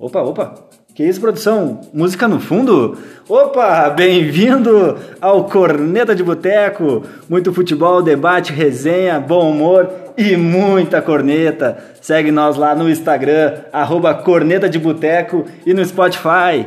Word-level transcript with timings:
Opa, 0.00 0.22
opa. 0.22 0.54
Que 0.94 1.04
isso, 1.04 1.20
produção? 1.20 1.82
Música 1.92 2.26
no 2.26 2.40
fundo? 2.40 2.96
Opa, 3.28 3.90
bem-vindo 3.90 4.96
ao 5.20 5.44
Corneta 5.44 6.14
de 6.14 6.22
Boteco. 6.22 7.04
Muito 7.28 7.52
futebol, 7.52 8.00
debate, 8.00 8.50
resenha, 8.50 9.20
bom 9.20 9.50
humor 9.50 9.90
e 10.16 10.38
muita 10.38 11.02
corneta. 11.02 11.76
Segue 12.00 12.32
nós 12.32 12.56
lá 12.56 12.74
no 12.74 12.88
Instagram, 12.88 13.58
arroba 13.70 14.14
Corneta 14.14 14.70
de 14.70 14.78
Boteco 14.78 15.44
e 15.66 15.74
no 15.74 15.84
Spotify. 15.84 16.66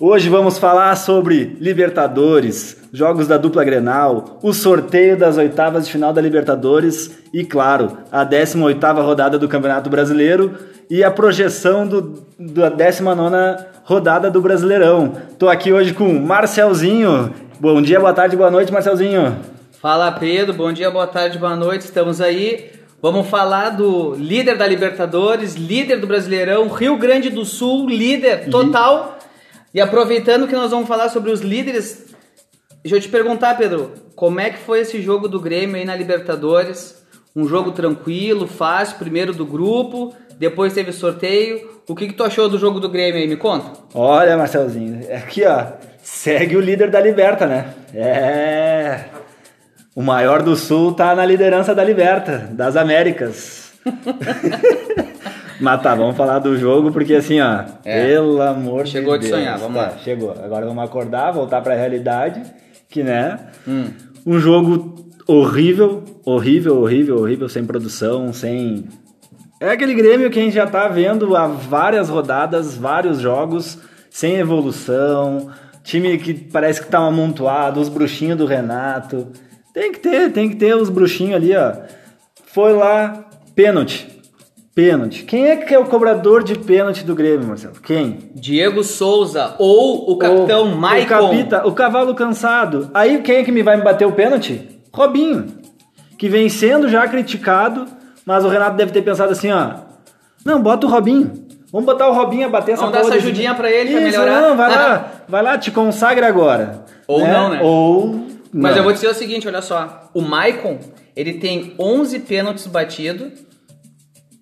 Hoje 0.00 0.28
vamos 0.28 0.58
falar 0.58 0.94
sobre 0.94 1.56
Libertadores, 1.58 2.76
jogos 2.92 3.26
da 3.26 3.36
dupla 3.36 3.64
Grenal, 3.64 4.38
o 4.40 4.52
sorteio 4.52 5.16
das 5.16 5.36
oitavas 5.36 5.86
de 5.86 5.90
final 5.90 6.12
da 6.12 6.20
Libertadores 6.20 7.18
e, 7.34 7.42
claro, 7.42 7.98
a 8.12 8.24
18ª 8.24 9.02
rodada 9.02 9.36
do 9.36 9.48
Campeonato 9.48 9.90
Brasileiro 9.90 10.54
e 10.88 11.02
a 11.02 11.10
projeção 11.10 11.84
do, 11.84 12.22
da 12.38 12.70
19ª 12.70 13.66
rodada 13.82 14.30
do 14.30 14.40
Brasileirão. 14.40 15.14
Tô 15.36 15.48
aqui 15.48 15.72
hoje 15.72 15.92
com 15.92 16.12
Marcelzinho. 16.12 17.34
Bom 17.58 17.82
dia, 17.82 17.98
boa 17.98 18.12
tarde, 18.12 18.36
boa 18.36 18.52
noite, 18.52 18.72
Marcelzinho. 18.72 19.36
Fala 19.82 20.12
Pedro, 20.12 20.54
bom 20.54 20.72
dia, 20.72 20.92
boa 20.92 21.08
tarde, 21.08 21.38
boa 21.38 21.56
noite. 21.56 21.80
Estamos 21.80 22.20
aí. 22.20 22.70
Vamos 23.02 23.26
falar 23.26 23.70
do 23.70 24.14
líder 24.14 24.56
da 24.56 24.66
Libertadores, 24.66 25.56
líder 25.56 25.98
do 25.98 26.06
Brasileirão, 26.06 26.68
Rio 26.68 26.96
Grande 26.96 27.30
do 27.30 27.44
Sul, 27.44 27.88
líder 27.88 28.48
total. 28.48 29.17
E 29.72 29.80
aproveitando 29.80 30.46
que 30.46 30.54
nós 30.54 30.70
vamos 30.70 30.88
falar 30.88 31.08
sobre 31.10 31.30
os 31.30 31.40
líderes, 31.40 32.06
deixa 32.82 32.96
eu 32.96 33.00
te 33.00 33.08
perguntar, 33.08 33.56
Pedro, 33.56 33.92
como 34.16 34.40
é 34.40 34.50
que 34.50 34.58
foi 34.58 34.80
esse 34.80 35.00
jogo 35.02 35.28
do 35.28 35.40
Grêmio 35.40 35.76
aí 35.76 35.84
na 35.84 35.94
Libertadores? 35.94 37.02
Um 37.36 37.46
jogo 37.46 37.70
tranquilo, 37.72 38.46
fácil, 38.46 38.98
primeiro 38.98 39.32
do 39.32 39.44
grupo, 39.44 40.14
depois 40.38 40.72
teve 40.72 40.92
sorteio. 40.92 41.78
O 41.86 41.94
que, 41.94 42.08
que 42.08 42.14
tu 42.14 42.24
achou 42.24 42.48
do 42.48 42.58
jogo 42.58 42.80
do 42.80 42.88
Grêmio 42.88 43.20
aí? 43.20 43.28
Me 43.28 43.36
conta. 43.36 43.78
Olha, 43.94 44.36
Marcelzinho, 44.36 45.00
aqui 45.14 45.44
ó, 45.44 45.66
segue 46.02 46.56
o 46.56 46.60
líder 46.60 46.90
da 46.90 47.00
Liberta, 47.00 47.46
né? 47.46 47.74
É. 47.94 49.04
O 49.94 50.02
maior 50.02 50.42
do 50.42 50.56
Sul 50.56 50.94
tá 50.94 51.14
na 51.14 51.26
liderança 51.26 51.74
da 51.74 51.84
Liberta, 51.84 52.48
das 52.52 52.76
Américas. 52.76 53.72
Mas 55.60 55.82
tá, 55.82 55.94
vamos 55.94 56.16
falar 56.16 56.38
do 56.38 56.56
jogo, 56.56 56.92
porque 56.92 57.14
assim, 57.14 57.40
ó, 57.40 57.64
É. 57.84 58.06
pelo 58.06 58.40
amor 58.42 58.86
Chegou 58.86 59.16
de 59.18 59.24
de 59.24 59.30
Deus. 59.30 59.40
sonhar, 59.40 59.58
vamos 59.58 59.76
Tá, 59.76 59.88
lá. 59.88 59.98
Chegou. 59.98 60.30
Agora 60.42 60.66
vamos 60.66 60.84
acordar, 60.84 61.32
voltar 61.32 61.60
pra 61.60 61.74
realidade, 61.74 62.42
que 62.88 63.02
né? 63.02 63.38
Hum. 63.66 63.86
Um 64.26 64.38
jogo 64.38 65.10
horrível, 65.26 66.04
horrível, 66.24 66.80
horrível, 66.80 67.18
horrível, 67.18 67.48
sem 67.48 67.64
produção, 67.64 68.32
sem. 68.32 68.84
É 69.60 69.70
aquele 69.70 69.94
Grêmio 69.94 70.30
que 70.30 70.38
a 70.38 70.42
gente 70.42 70.54
já 70.54 70.66
tá 70.66 70.86
vendo 70.86 71.34
há 71.36 71.46
várias 71.46 72.08
rodadas, 72.08 72.76
vários 72.76 73.18
jogos, 73.20 73.78
sem 74.10 74.36
evolução, 74.36 75.50
time 75.82 76.16
que 76.18 76.32
parece 76.34 76.80
que 76.80 76.88
tá 76.88 76.98
amontoado, 76.98 77.80
os 77.80 77.88
bruxinhos 77.88 78.38
do 78.38 78.46
Renato. 78.46 79.26
Tem 79.74 79.90
que 79.92 79.98
ter, 80.00 80.30
tem 80.32 80.48
que 80.48 80.56
ter 80.56 80.76
os 80.76 80.88
bruxinhos 80.88 81.34
ali, 81.36 81.56
ó. 81.56 81.72
Foi 82.46 82.72
lá, 82.72 83.24
pênalti. 83.54 84.17
Pênalti. 84.78 85.24
Quem 85.24 85.48
é 85.48 85.56
que 85.56 85.74
é 85.74 85.78
o 85.80 85.86
cobrador 85.86 86.44
de 86.44 86.56
pênalti 86.56 87.04
do 87.04 87.12
Grêmio, 87.12 87.48
Marcelo? 87.48 87.74
Quem? 87.82 88.30
Diego 88.32 88.84
Souza 88.84 89.56
ou 89.58 90.08
o 90.08 90.16
capitão 90.16 90.72
o, 90.72 90.76
Maicon. 90.76 91.02
O, 91.02 91.08
capita, 91.08 91.66
o 91.66 91.72
cavalo 91.72 92.14
cansado. 92.14 92.88
Aí 92.94 93.20
quem 93.22 93.38
é 93.38 93.42
que 93.42 93.50
me 93.50 93.60
vai 93.60 93.76
me 93.76 93.82
bater 93.82 94.06
o 94.06 94.12
pênalti? 94.12 94.80
Robinho. 94.92 95.46
Que 96.16 96.28
vem 96.28 96.48
sendo 96.48 96.88
já 96.88 97.08
criticado, 97.08 97.86
mas 98.24 98.44
o 98.44 98.48
Renato 98.48 98.76
deve 98.76 98.92
ter 98.92 99.02
pensado 99.02 99.32
assim, 99.32 99.50
ó. 99.50 99.78
Não, 100.44 100.62
bota 100.62 100.86
o 100.86 100.88
Robinho. 100.90 101.32
Vamos 101.72 101.84
botar 101.84 102.08
o 102.08 102.14
Robinho 102.14 102.46
a 102.46 102.48
bater 102.48 102.74
essa 102.74 102.82
Vamos 102.82 102.94
dar 102.94 103.00
porra 103.00 103.14
essa 103.16 103.20
desse- 103.20 103.32
ajudinha 103.32 103.56
pra 103.56 103.68
ele, 103.68 103.90
pra 103.90 104.00
Isso, 104.02 104.20
melhorar. 104.20 104.42
Não, 104.42 104.56
vai 104.56 104.70
lá, 104.70 105.12
vai 105.28 105.42
lá, 105.42 105.58
te 105.58 105.72
consagra 105.72 106.28
agora. 106.28 106.84
Ou 107.08 107.26
não, 107.26 107.48
né? 107.48 107.60
Ou. 107.64 108.28
Mas 108.52 108.70
não. 108.70 108.78
eu 108.78 108.84
vou 108.84 108.92
dizer 108.92 109.08
o 109.08 109.14
seguinte, 109.14 109.48
olha 109.48 109.60
só. 109.60 110.08
O 110.14 110.22
Maicon, 110.22 110.78
ele 111.16 111.32
tem 111.32 111.74
11 111.80 112.20
pênaltis 112.20 112.68
batidos. 112.68 113.47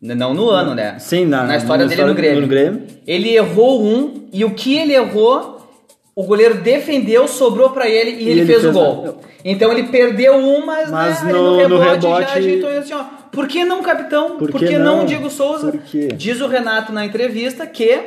Não 0.01 0.35
no 0.35 0.51
ano, 0.51 0.75
né? 0.75 0.99
Sim, 0.99 1.25
na, 1.27 1.45
na 1.45 1.57
história 1.57 1.85
na 1.85 1.89
dele 1.91 2.05
no 2.05 2.15
Grêmio. 2.15 2.41
no 2.43 2.47
Grêmio. 2.47 2.83
Ele 3.07 3.35
errou 3.35 3.83
um 3.83 4.29
e 4.33 4.45
o 4.45 4.51
que 4.51 4.77
ele 4.77 4.93
errou, 4.95 5.67
o 6.15 6.23
goleiro 6.25 6.57
defendeu, 6.61 7.27
sobrou 7.27 7.71
pra 7.71 7.89
ele 7.89 8.11
e, 8.11 8.29
ele, 8.29 8.41
ele 8.41 8.47
fez, 8.47 8.65
o 8.65 8.73
gol. 8.73 9.21
Então 9.45 9.73
ele 9.73 9.85
perdeu 9.85 10.35
um, 10.37 10.65
mas, 10.67 10.91
Mas 10.91 11.23
né, 11.25 11.33
no- 11.33 11.57
no 11.63 11.69
no 11.69 11.79
rebote, 11.79 12.07
rebote- 12.07 12.29
já 12.31 12.35
ajeitou 12.37 12.71
assim, 12.71 12.95
ó. 12.95 13.05
Por 13.33 13.49
que 13.49 13.65
não, 13.65 13.83
capitão? 13.83 14.37
Por 14.37 14.51
Por 14.51 14.61
que 14.61 14.67
que, 14.69 14.79
não, 14.79 14.99
não? 14.99 15.05
Diego 15.07 15.29
Souza? 15.31 15.79
Diz 16.15 16.41
o 16.41 16.47
Renato 16.47 16.93
na 16.93 17.05
entrevista 17.05 17.67
que 17.67 18.01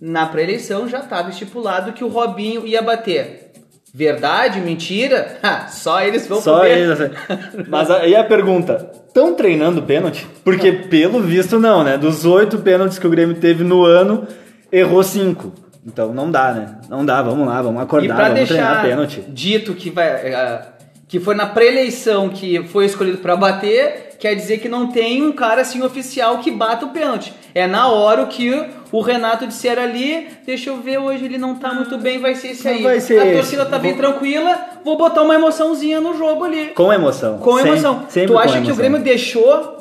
na 0.00 0.26
pré-eleição 0.26 0.88
já 0.88 1.00
estava 1.00 1.28
estipulado 1.30 1.92
que 1.92 2.02
o 2.02 2.08
Robinho 2.08 2.66
ia 2.66 2.80
bater. 2.80 3.49
Verdade? 3.92 4.60
Mentira? 4.60 5.38
Ha, 5.42 5.68
só 5.68 6.02
eles 6.02 6.26
vão 6.26 6.40
Só 6.40 6.58
poder. 6.58 6.78
eles. 6.78 7.00
assim. 7.00 7.12
Mas 7.68 7.90
aí 7.90 8.14
a 8.14 8.24
pergunta: 8.24 8.90
estão 9.06 9.34
treinando 9.34 9.82
pênalti? 9.82 10.26
Porque 10.44 10.70
pelo 10.72 11.20
visto 11.20 11.58
não, 11.58 11.82
né? 11.82 11.96
Dos 11.98 12.24
oito 12.24 12.58
pênaltis 12.58 12.98
que 12.98 13.06
o 13.06 13.10
Grêmio 13.10 13.36
teve 13.36 13.64
no 13.64 13.84
ano, 13.84 14.26
errou 14.70 15.02
cinco. 15.02 15.52
Então 15.84 16.12
não 16.12 16.30
dá, 16.30 16.52
né? 16.52 16.74
Não 16.88 17.04
dá, 17.04 17.22
vamos 17.22 17.46
lá, 17.48 17.62
vamos 17.62 17.82
acordar, 17.82 18.30
vamos 18.32 18.48
treinar 18.48 18.82
pênalti. 18.82 19.24
dito 19.28 19.74
que 19.74 19.90
vai 19.90 20.06
eh, 20.08 20.62
que 21.08 21.18
foi 21.18 21.34
na 21.34 21.46
pré-eleição 21.46 22.28
que 22.28 22.62
foi 22.64 22.84
escolhido 22.84 23.18
pra 23.18 23.34
bater, 23.34 24.09
quer 24.20 24.34
dizer 24.36 24.58
que 24.58 24.68
não 24.68 24.86
tem 24.88 25.22
um 25.22 25.32
cara 25.32 25.62
assim 25.62 25.82
oficial 25.82 26.38
que 26.38 26.50
bata 26.50 26.84
o 26.86 26.90
pênalti. 26.90 27.32
É 27.54 27.66
na 27.66 27.88
hora 27.88 28.22
o 28.22 28.26
que 28.28 28.52
o 28.92 29.00
Renato 29.00 29.46
disser 29.46 29.78
ali, 29.78 30.28
deixa 30.46 30.70
eu 30.70 30.76
ver, 30.76 30.98
hoje 30.98 31.24
ele 31.24 31.38
não 31.38 31.54
tá 31.56 31.72
muito 31.74 31.96
bem, 31.98 32.18
vai 32.20 32.34
ser 32.34 32.48
esse 32.48 32.64
Não 32.64 32.72
aí. 32.72 32.82
vai 32.82 33.00
ser 33.00 33.18
A 33.20 33.32
torcida 33.32 33.64
tá 33.66 33.78
bem 33.78 33.92
Vou- 33.94 34.00
tranquila, 34.02 34.58
vou 34.84 34.96
botar 34.96 35.22
uma 35.22 35.34
emoçãozinha 35.34 36.00
no 36.00 36.16
jogo 36.16 36.44
ali. 36.44 36.66
Com 36.68 36.92
emoção. 36.92 37.38
Com 37.38 37.54
Sempre- 37.56 37.70
emoção. 37.70 38.04
sempre 38.08 38.26
tu 38.28 38.32
com 38.34 38.38
acha 38.38 38.52
que 38.52 38.58
o 38.58 38.60
emoção. 38.60 38.76
Grêmio 38.76 39.00
deixou 39.00 39.78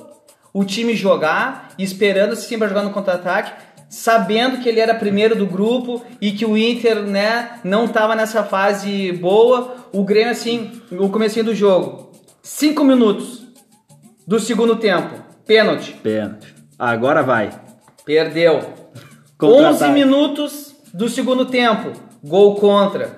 o 0.54 0.64
time 0.64 0.96
jogar, 0.96 1.70
esperando 1.78 2.36
time 2.36 2.58
pra 2.60 2.68
jogar 2.68 2.82
no 2.84 2.90
contra-ataque, 2.92 3.52
sabendo 3.90 4.58
que 4.60 4.70
ele 4.70 4.80
era 4.80 4.94
primeiro 4.96 5.36
do 5.36 5.46
grupo 5.46 6.02
e 6.22 6.32
que 6.32 6.46
o 6.46 6.58
Inter, 6.58 7.02
né, 7.04 7.60
não 7.64 7.88
tava 7.88 8.16
nessa 8.16 8.44
fase 8.44 9.12
boa. 9.14 9.76
O 9.92 10.04
Grêmio, 10.04 10.32
assim, 10.32 10.72
o 10.92 11.10
comecinho 11.10 11.46
do 11.46 11.56
jogo, 11.56 12.12
cinco 12.42 12.84
minutos 12.84 13.48
do 14.30 14.40
segundo 14.40 14.76
tempo, 14.76 15.16
pênalti, 15.46 15.94
Pênalti. 16.04 16.54
Agora 16.78 17.24
vai. 17.24 17.50
perdeu. 18.06 18.60
Contra-ataque. 19.38 19.84
11 19.86 19.88
minutos 19.92 20.76
do 20.94 21.10
segundo 21.10 21.46
tempo, 21.46 21.92
gol 22.24 22.56
contra. 22.56 23.18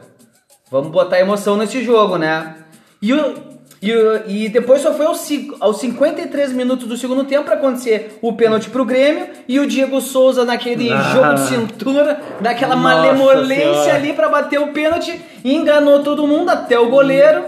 Vamos 0.72 0.89
botar 0.89 1.19
emoção 1.19 1.57
nesse 1.57 1.83
jogo, 1.83 2.17
né? 2.17 2.55
E, 3.01 3.13
o, 3.13 3.33
e, 3.81 3.91
o- 3.94 4.23
e 4.25 4.47
depois 4.47 4.81
só 4.81 4.94
foi 4.94 5.05
aos, 5.05 5.27
aos 5.59 5.77
53 5.79 6.53
minutos 6.53 6.88
do 6.88 6.95
segundo 6.95 7.25
tempo 7.25 7.43
para 7.45 7.55
acontecer 7.55 8.17
o 8.22 8.31
pênalti 8.33 8.69
pro 8.69 8.85
Grêmio 8.85 9.28
e 9.49 9.59
o 9.59 9.67
Diego 9.67 9.99
Souza 9.99 10.45
naquele 10.45 10.91
Ah. 10.93 11.01
jogo 11.13 11.33
de 11.33 11.41
cintura, 11.41 12.22
daquela 12.39 12.75
Nossa 12.75 12.88
malemolência 12.95 13.73
Senhora. 13.73 13.95
ali 13.95 14.13
para 14.13 14.29
bater 14.29 14.59
o 14.61 14.67
pênalti, 14.72 15.19
enganou 15.43 16.01
todo 16.03 16.25
mundo, 16.25 16.49
até 16.49 16.79
o 16.79 16.89
goleiro. 16.89 17.43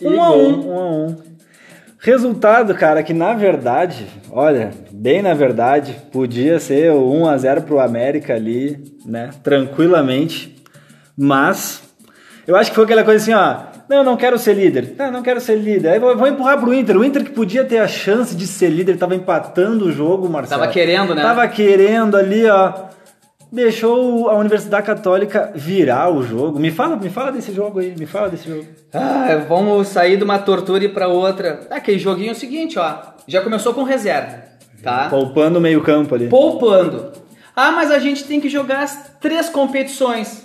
E 0.00 0.06
Um 0.06 0.22
a 0.22 0.30
um. 0.30 0.68
um 0.68 0.78
a 0.78 0.86
um. 0.86 1.16
Resultado, 2.00 2.74
cara, 2.74 3.02
que 3.02 3.12
na 3.12 3.34
verdade, 3.34 4.06
olha, 4.30 4.70
bem 4.90 5.20
na 5.20 5.34
verdade, 5.34 5.96
podia 6.12 6.60
ser 6.60 6.92
o 6.92 7.10
1 7.12 7.28
a 7.28 7.36
0 7.36 7.62
pro 7.62 7.80
América 7.80 8.34
ali, 8.34 8.78
né, 9.04 9.30
tranquilamente. 9.42 10.56
Mas 11.16 11.82
eu 12.46 12.54
acho 12.54 12.70
que 12.70 12.76
foi 12.76 12.84
aquela 12.84 13.02
coisa 13.02 13.22
assim, 13.22 13.34
ó, 13.34 13.68
não, 13.88 14.04
não 14.04 14.16
quero 14.16 14.38
ser 14.38 14.54
líder. 14.54 14.94
Não, 14.96 15.10
não 15.10 15.22
quero 15.22 15.40
ser 15.40 15.56
líder. 15.56 15.88
Aí 15.88 15.98
vou, 15.98 16.16
vou 16.16 16.28
empurrar 16.28 16.60
pro 16.60 16.74
Inter. 16.74 16.96
O 16.96 17.04
Inter 17.04 17.24
que 17.24 17.30
podia 17.30 17.64
ter 17.64 17.78
a 17.78 17.88
chance 17.88 18.36
de 18.36 18.46
ser 18.46 18.68
líder, 18.68 18.96
tava 18.98 19.14
empatando 19.14 19.86
o 19.86 19.92
jogo, 19.92 20.28
Marcelo. 20.28 20.60
Tava 20.60 20.72
querendo, 20.72 21.14
né? 21.14 21.22
Tava 21.22 21.48
querendo 21.48 22.16
ali, 22.16 22.46
ó. 22.46 22.88
Deixou 23.50 24.28
a 24.28 24.36
Universidade 24.36 24.86
Católica 24.86 25.52
virar 25.54 26.10
o 26.10 26.22
jogo. 26.22 26.58
Me 26.58 26.70
fala, 26.70 26.96
me 26.96 27.08
fala 27.08 27.32
desse 27.32 27.52
jogo 27.52 27.78
aí, 27.80 27.94
me 27.98 28.04
fala 28.04 28.28
desse 28.28 28.48
jogo. 28.48 28.66
Ah, 28.92 29.42
vamos 29.48 29.88
sair 29.88 30.16
de 30.18 30.24
uma 30.24 30.38
tortura 30.38 30.84
e 30.84 30.88
pra 30.88 31.08
outra. 31.08 31.60
Ah, 31.70 31.76
Aquele 31.76 31.98
joguinho 31.98 32.28
é 32.28 32.32
o 32.32 32.36
seguinte, 32.36 32.78
ó. 32.78 32.98
Já 33.26 33.40
começou 33.40 33.72
com 33.72 33.84
reserva, 33.84 34.42
tá? 34.82 35.08
Poupando 35.08 35.58
o 35.58 35.62
meio-campo 35.62 36.14
ali. 36.14 36.28
Poupando. 36.28 37.12
Ah, 37.56 37.72
mas 37.72 37.90
a 37.90 37.98
gente 37.98 38.24
tem 38.24 38.40
que 38.40 38.48
jogar 38.48 38.82
as 38.82 39.12
três 39.20 39.48
competições. 39.48 40.44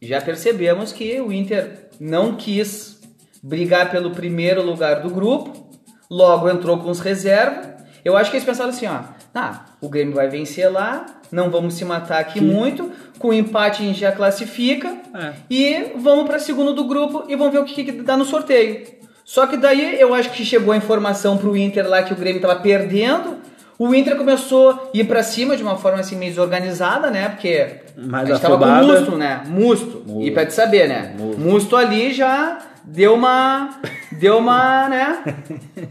Já 0.00 0.20
percebemos 0.20 0.92
que 0.92 1.20
o 1.20 1.30
Inter 1.30 1.88
não 2.00 2.34
quis 2.36 2.98
brigar 3.42 3.90
pelo 3.90 4.10
primeiro 4.12 4.62
lugar 4.62 5.00
do 5.02 5.10
grupo, 5.10 5.68
logo 6.10 6.48
entrou 6.48 6.78
com 6.78 6.90
os 6.90 7.00
reservas. 7.00 7.68
Eu 8.02 8.16
acho 8.16 8.30
que 8.30 8.36
eles 8.38 8.46
pensaram 8.46 8.70
assim, 8.70 8.86
ó, 8.86 9.00
ah, 9.34 9.60
o 9.80 9.88
Grêmio 9.88 10.14
vai 10.14 10.28
vencer 10.28 10.70
lá, 10.70 11.06
não 11.30 11.50
vamos 11.50 11.74
se 11.74 11.84
matar 11.84 12.18
aqui 12.20 12.40
muito, 12.40 12.90
com 13.18 13.28
o 13.28 13.32
empate 13.32 13.82
a 13.82 13.86
gente 13.86 14.00
já 14.00 14.12
classifica 14.12 14.88
É. 15.14 15.32
e 15.48 15.92
vamos 15.96 16.26
para 16.26 16.38
segundo 16.38 16.72
do 16.72 16.84
grupo 16.84 17.24
e 17.28 17.36
vamos 17.36 17.52
ver 17.52 17.60
o 17.60 17.64
que, 17.64 17.84
que 17.84 17.92
dá 17.92 18.16
no 18.16 18.24
sorteio. 18.24 18.84
Só 19.24 19.46
que 19.46 19.56
daí 19.56 20.00
eu 20.00 20.12
acho 20.12 20.30
que 20.30 20.44
chegou 20.44 20.72
a 20.72 20.76
informação 20.76 21.36
pro 21.36 21.56
Inter 21.56 21.88
lá 21.88 22.02
que 22.02 22.12
o 22.12 22.16
Grêmio 22.16 22.40
tava 22.40 22.56
perdendo, 22.56 23.38
O 23.78 23.94
Inter 23.94 24.14
começou 24.16 24.70
a 24.70 24.80
ir 24.92 25.04
pra 25.04 25.22
cima 25.22 25.56
de 25.56 25.62
uma 25.62 25.74
forma 25.76 26.00
assim 26.00 26.14
meio 26.14 26.32
desorganizada, 26.32 27.10
né? 27.10 27.30
Porque 27.30 27.76
Mais 27.96 28.28
a 28.28 28.32
gente 28.34 28.42
tava 28.42 28.58
com 28.58 28.64
afobada. 28.64 28.86
Musto, 28.86 29.16
né? 29.16 29.42
Musto. 29.46 30.02
Musto. 30.06 30.22
E 30.22 30.30
pra 30.32 30.44
te 30.44 30.52
saber, 30.52 30.86
né? 30.86 31.14
Musto. 31.16 31.40
Musto 31.40 31.76
ali 31.76 32.12
já 32.12 32.58
deu 32.84 33.14
uma. 33.14 33.70
Deu 34.12 34.38
uma, 34.38 34.88
né? 34.88 35.18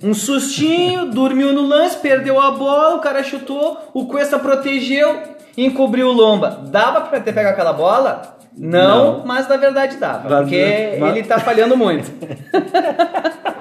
Um 0.04 0.14
sustinho, 0.14 1.06
dormiu 1.12 1.54
no 1.54 1.62
lance, 1.62 1.98
perdeu 1.98 2.40
a 2.40 2.52
bola, 2.52 2.96
o 2.96 3.00
cara 3.00 3.24
chutou, 3.24 3.78
o 3.94 4.06
Cuesta 4.08 4.38
protegeu, 4.38 5.22
encobriu 5.58 6.08
o 6.08 6.12
Lomba. 6.14 6.64
Dava 6.70 7.02
pra 7.02 7.20
ter 7.20 7.34
pegado 7.34 7.54
aquela 7.54 7.74
bola? 7.74 8.38
Não, 8.58 9.18
Não. 9.20 9.26
mas 9.26 9.48
na 9.48 9.56
verdade 9.58 9.96
dava, 9.98 10.28
Mas- 10.30 10.40
porque 10.42 10.98
mas- 11.00 11.16
ele 11.16 11.26
tá 11.28 11.40
falhando 11.40 11.78
muito. 11.78 12.12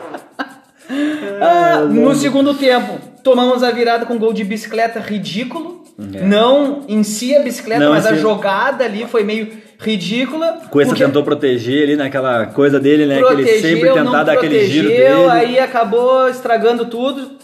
Ah, 1.41 1.81
no 1.81 2.15
segundo 2.15 2.55
tempo, 2.55 2.99
tomamos 3.23 3.63
a 3.63 3.71
virada 3.71 4.07
com 4.07 4.15
um 4.15 4.19
gol 4.19 4.33
de 4.33 4.43
bicicleta 4.43 4.99
ridículo. 4.99 5.78
É. 5.99 6.23
Não 6.23 6.85
em 6.89 7.03
si 7.03 7.35
a 7.35 7.43
bicicleta, 7.43 7.85
Não 7.85 7.91
mas 7.91 8.07
a 8.07 8.15
jogada 8.15 8.85
ali 8.85 9.05
foi 9.07 9.25
meio 9.25 9.49
ridícula. 9.81 10.63
Cuesta 10.71 10.93
porque 10.95 11.05
tentou 11.05 11.25
proteger 11.25 11.83
ali 11.83 11.97
naquela 11.97 12.47
coisa 12.47 12.79
dele, 12.79 13.05
né? 13.05 13.21
que 13.21 13.33
ele 13.33 13.47
sempre 13.47 13.81
protegeu, 13.81 14.05
tentar 14.05 14.23
dar 14.23 14.33
aquele 14.35 14.67
giro 14.67 14.89
protegeu, 14.89 15.17
dele. 15.17 15.31
aí 15.31 15.59
acabou 15.59 16.29
estragando 16.29 16.87
tudo. 16.87 17.39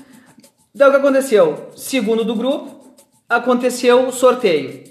Daí 0.72 0.88
o 0.88 0.90
que 0.92 0.96
aconteceu? 0.96 1.70
Segundo 1.76 2.24
do 2.24 2.34
grupo, 2.34 2.94
aconteceu 3.28 4.06
o 4.06 4.12
sorteio. 4.12 4.84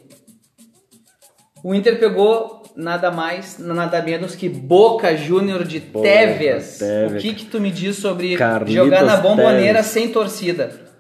O 1.64 1.74
Inter 1.74 1.98
pegou 1.98 2.64
nada 2.76 3.12
mais, 3.12 3.58
nada 3.60 4.02
menos 4.02 4.36
que 4.36 4.50
Boca 4.50 5.16
Júnior 5.16 5.64
de 5.64 5.80
Boca, 5.80 6.08
Teves. 6.08 6.80
Teves. 6.80 7.24
O 7.24 7.26
que 7.26 7.34
que 7.34 7.46
tu 7.46 7.62
me 7.62 7.72
diz 7.72 7.96
sobre 7.96 8.36
Carlitos 8.36 8.74
jogar 8.74 9.04
na 9.04 9.18
bomboneira 9.18 9.84
sem 9.84 10.10
torcida? 10.10 10.93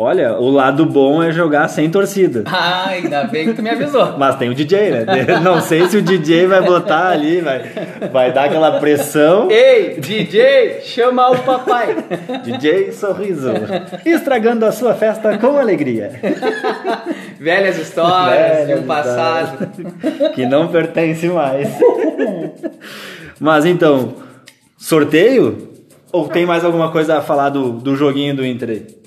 Olha, 0.00 0.38
o 0.38 0.48
lado 0.48 0.86
bom 0.86 1.20
é 1.20 1.32
jogar 1.32 1.66
sem 1.66 1.90
torcida. 1.90 2.44
Ah, 2.46 2.90
ainda 2.90 3.24
bem 3.24 3.48
que 3.48 3.54
tu 3.54 3.62
me 3.64 3.68
avisou. 3.68 4.14
Mas 4.16 4.36
tem 4.36 4.48
o 4.48 4.54
DJ, 4.54 4.92
né? 4.92 5.06
Não 5.42 5.60
sei 5.60 5.88
se 5.88 5.96
o 5.96 6.02
DJ 6.02 6.46
vai 6.46 6.62
botar 6.62 7.08
ali, 7.08 7.40
vai, 7.40 7.64
vai 8.12 8.32
dar 8.32 8.44
aquela 8.44 8.78
pressão. 8.78 9.50
Ei, 9.50 9.98
DJ, 9.98 10.82
chama 10.82 11.28
o 11.32 11.38
papai. 11.38 11.96
DJ 12.44 12.92
Sorriso. 12.92 13.50
Estragando 14.06 14.64
a 14.66 14.70
sua 14.70 14.94
festa 14.94 15.36
com 15.36 15.58
alegria. 15.58 16.12
Velhas 17.40 17.76
histórias 17.76 18.60
de 18.60 18.66
Velhas 18.66 18.84
um 18.84 18.86
passado. 18.86 19.68
Que 20.32 20.46
não 20.46 20.68
pertence 20.68 21.26
mais. 21.26 21.76
Mas 23.40 23.64
então, 23.64 24.14
sorteio? 24.76 25.70
Ou 26.12 26.28
tem 26.28 26.46
mais 26.46 26.64
alguma 26.64 26.92
coisa 26.92 27.18
a 27.18 27.20
falar 27.20 27.48
do, 27.48 27.72
do 27.72 27.96
joguinho 27.96 28.36
do 28.36 28.46
Inter 28.46 28.70
aí? 28.70 28.98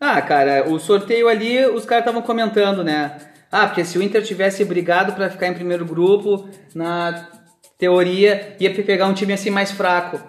Ah, 0.00 0.20
cara, 0.22 0.64
o 0.68 0.78
sorteio 0.78 1.28
ali, 1.28 1.64
os 1.66 1.84
caras 1.84 2.02
estavam 2.04 2.22
comentando, 2.22 2.84
né? 2.84 3.12
Ah, 3.50 3.66
porque 3.66 3.84
se 3.84 3.98
o 3.98 4.02
Inter 4.02 4.22
tivesse 4.22 4.64
brigado 4.64 5.12
pra 5.14 5.28
ficar 5.30 5.46
em 5.48 5.54
primeiro 5.54 5.84
grupo, 5.84 6.48
na 6.74 7.26
teoria 7.78 8.56
ia 8.60 8.72
pegar 8.74 9.06
um 9.06 9.14
time 9.14 9.32
assim 9.32 9.50
mais 9.50 9.70
fraco. 9.70 10.20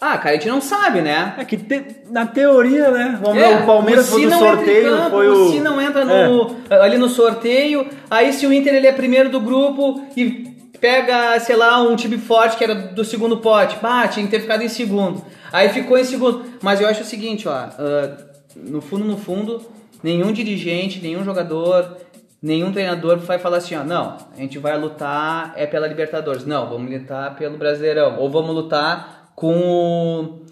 Ah, 0.00 0.16
cara, 0.16 0.30
a 0.30 0.34
gente 0.34 0.48
não 0.48 0.60
sabe, 0.60 1.00
né? 1.00 1.34
É 1.38 1.44
que 1.44 1.56
te- 1.56 1.84
na 2.10 2.24
teoria, 2.24 2.90
né? 2.92 3.18
Vamos 3.20 3.42
É, 3.42 3.48
ver, 3.56 3.62
o 3.62 3.66
Palmeiras 3.66 4.06
o 4.08 4.12
foi 4.12 4.26
do 4.26 4.30
sorteio, 4.32 4.90
campo, 4.90 5.10
foi 5.10 5.28
o. 5.28 5.32
o 5.46 5.50
Si 5.50 5.58
não 5.60 5.80
entra 5.80 6.04
no, 6.04 6.56
ali 6.70 6.96
no 6.98 7.08
sorteio. 7.08 7.84
Aí 8.08 8.32
se 8.32 8.46
o 8.46 8.52
Inter 8.52 8.74
ele 8.74 8.86
é 8.86 8.92
primeiro 8.92 9.28
do 9.28 9.40
grupo 9.40 10.00
e 10.16 10.46
pega, 10.80 11.40
sei 11.40 11.56
lá, 11.56 11.82
um 11.82 11.96
time 11.96 12.16
forte 12.16 12.56
que 12.56 12.62
era 12.62 12.76
do 12.76 13.04
segundo 13.04 13.38
pote, 13.38 13.76
bah, 13.82 14.06
tinha 14.06 14.24
que 14.24 14.30
ter 14.30 14.40
ficado 14.40 14.62
em 14.62 14.68
segundo. 14.68 15.20
Aí 15.52 15.68
ficou 15.70 15.98
em 15.98 16.04
segundo. 16.04 16.44
Mas 16.62 16.80
eu 16.80 16.86
acho 16.86 17.00
o 17.02 17.04
seguinte, 17.04 17.48
ó, 17.48 17.52
ah, 17.52 18.16
no 18.56 18.80
fundo, 18.80 19.04
no 19.04 19.16
fundo, 19.16 19.60
nenhum 20.02 20.32
dirigente, 20.32 21.00
nenhum 21.00 21.24
jogador, 21.24 21.96
nenhum 22.42 22.72
treinador 22.72 23.18
vai 23.18 23.38
falar 23.38 23.58
assim, 23.58 23.74
ó, 23.74 23.84
não, 23.84 24.16
a 24.34 24.36
gente 24.36 24.58
vai 24.58 24.78
lutar 24.78 25.52
é 25.56 25.66
pela 25.66 25.86
Libertadores. 25.86 26.46
Não, 26.46 26.68
vamos 26.68 26.90
lutar 26.90 27.36
pelo 27.36 27.58
Brasileirão. 27.58 28.18
Ou 28.18 28.30
vamos 28.30 28.54
lutar 28.54 29.32
com 29.34 29.50
o 29.52 30.46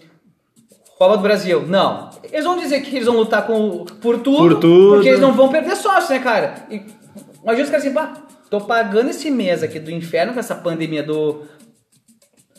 Copa 0.97 1.17
do 1.17 1.23
Brasil. 1.23 1.65
Não. 1.67 2.09
Eles 2.23 2.45
vão 2.45 2.57
dizer 2.57 2.81
que 2.81 2.95
eles 2.95 3.05
vão 3.05 3.17
lutar 3.17 3.45
com, 3.45 3.85
por, 4.01 4.19
tudo, 4.19 4.37
Por 4.37 4.59
tudo. 4.59 4.95
porque 4.95 5.09
eles 5.09 5.21
não 5.21 5.33
vão 5.33 5.49
perder 5.49 5.75
sócio, 5.75 6.13
né, 6.13 6.19
cara? 6.19 6.55
E, 6.69 6.81
imagina 7.43 7.63
os 7.63 7.69
caras 7.69 7.85
assim, 7.85 7.93
pá, 7.93 8.13
tô 8.49 8.61
pagando 8.61 9.09
esse 9.09 9.29
mês 9.29 9.63
aqui 9.63 9.79
do 9.79 9.91
inferno 9.91 10.33
com 10.33 10.39
essa 10.39 10.55
pandemia 10.55 11.03
do. 11.03 11.43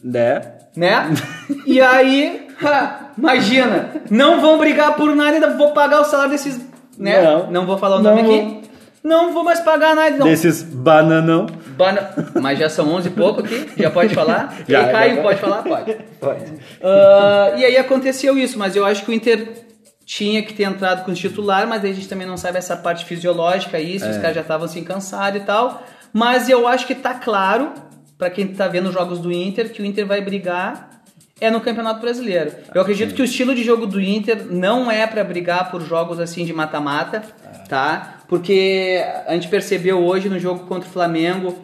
Né? 0.02 0.58
né? 0.76 1.10
e 1.66 1.80
aí, 1.80 2.47
ha, 2.64 3.10
imagina, 3.16 3.90
não 4.10 4.40
vão 4.40 4.58
brigar 4.58 4.94
por 4.96 5.14
nada, 5.14 5.32
ainda 5.32 5.50
vou 5.56 5.72
pagar 5.72 6.00
o 6.00 6.04
salário 6.04 6.32
desses. 6.32 6.60
Né? 6.98 7.22
Não. 7.50 7.64
vou 7.64 7.78
falar 7.78 7.96
o 7.96 8.02
Não 8.02 8.14
nome 8.16 8.22
vou. 8.26 8.34
aqui. 8.36 8.68
Não 9.04 9.32
vou 9.32 9.44
mais 9.44 9.60
pagar 9.60 9.94
nada, 9.94 10.16
não. 10.16 10.26
Desses 10.26 10.62
bananão. 10.62 11.46
Bana- 11.76 12.10
Mas 12.40 12.58
já 12.58 12.68
são 12.68 12.92
11 12.92 13.08
e 13.08 13.12
pouco 13.12 13.40
aqui, 13.40 13.68
já 13.76 13.88
pode 13.90 14.12
falar? 14.12 14.52
Já, 14.66 14.80
e 14.80 14.82
aí, 14.82 14.86
já 14.86 14.92
Caio, 14.92 15.14
pode. 15.22 15.22
pode 15.22 15.40
falar? 15.40 15.62
Pode. 15.62 15.96
Pode. 16.20 16.44
Ah, 16.82 17.52
e 17.56 17.64
aí 17.64 17.76
aconteceu 17.76 18.36
isso, 18.36 18.58
mas 18.58 18.74
eu 18.74 18.84
acho 18.84 19.04
que 19.04 19.10
o 19.10 19.14
Inter 19.14 19.64
tinha 20.04 20.42
que 20.42 20.52
ter 20.52 20.64
entrado 20.64 21.04
com 21.04 21.12
o 21.12 21.14
titular, 21.14 21.68
mas 21.68 21.84
aí 21.84 21.92
a 21.92 21.94
gente 21.94 22.08
também 22.08 22.26
não 22.26 22.36
sabe 22.36 22.58
essa 22.58 22.76
parte 22.76 23.04
fisiológica 23.04 23.76
aí, 23.76 24.00
se 24.00 24.08
os 24.08 24.16
É. 24.16 24.20
caras 24.20 24.34
já 24.34 24.40
estavam 24.42 24.64
assim 24.66 24.82
cansados 24.82 25.40
e 25.40 25.44
tal. 25.44 25.82
Mas 26.12 26.48
eu 26.48 26.66
acho 26.66 26.84
que 26.86 26.94
tá 26.96 27.14
claro, 27.14 27.72
pra 28.18 28.28
quem 28.30 28.48
tá 28.48 28.66
vendo 28.66 28.88
os 28.88 28.94
jogos 28.94 29.20
do 29.20 29.30
Inter, 29.30 29.70
que 29.70 29.80
o 29.80 29.84
Inter 29.86 30.04
vai 30.06 30.20
brigar 30.20 30.97
é 31.40 31.50
no 31.50 31.60
Campeonato 31.60 32.00
Brasileiro. 32.00 32.52
Eu 32.74 32.82
acredito 32.82 33.14
que 33.14 33.22
o 33.22 33.24
estilo 33.24 33.54
de 33.54 33.62
jogo 33.62 33.86
do 33.86 34.00
Inter 34.00 34.46
não 34.50 34.90
é 34.90 35.06
pra 35.06 35.22
brigar 35.22 35.70
por 35.70 35.80
jogos 35.82 36.18
assim 36.18 36.44
de 36.44 36.52
mata-mata, 36.52 37.22
tá? 37.68 38.18
Porque 38.28 39.02
a 39.26 39.34
gente 39.34 39.48
percebeu 39.48 40.04
hoje 40.04 40.28
no 40.28 40.38
jogo 40.38 40.66
contra 40.66 40.88
o 40.88 40.92
Flamengo 40.92 41.54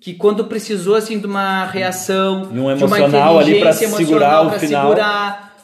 que 0.00 0.14
quando 0.14 0.44
precisou 0.46 0.94
assim 0.94 1.18
de 1.18 1.26
uma 1.26 1.66
reação, 1.66 2.48
E 2.52 2.58
um 2.58 2.74
de 2.76 2.84
uma 2.84 2.98
emocional 2.98 3.38
ali 3.38 3.58
inteligência 3.58 3.88
segurar 3.88 4.42
o 4.46 4.50
pra 4.50 4.58
final. 4.58 4.82
segurar, 4.88 5.56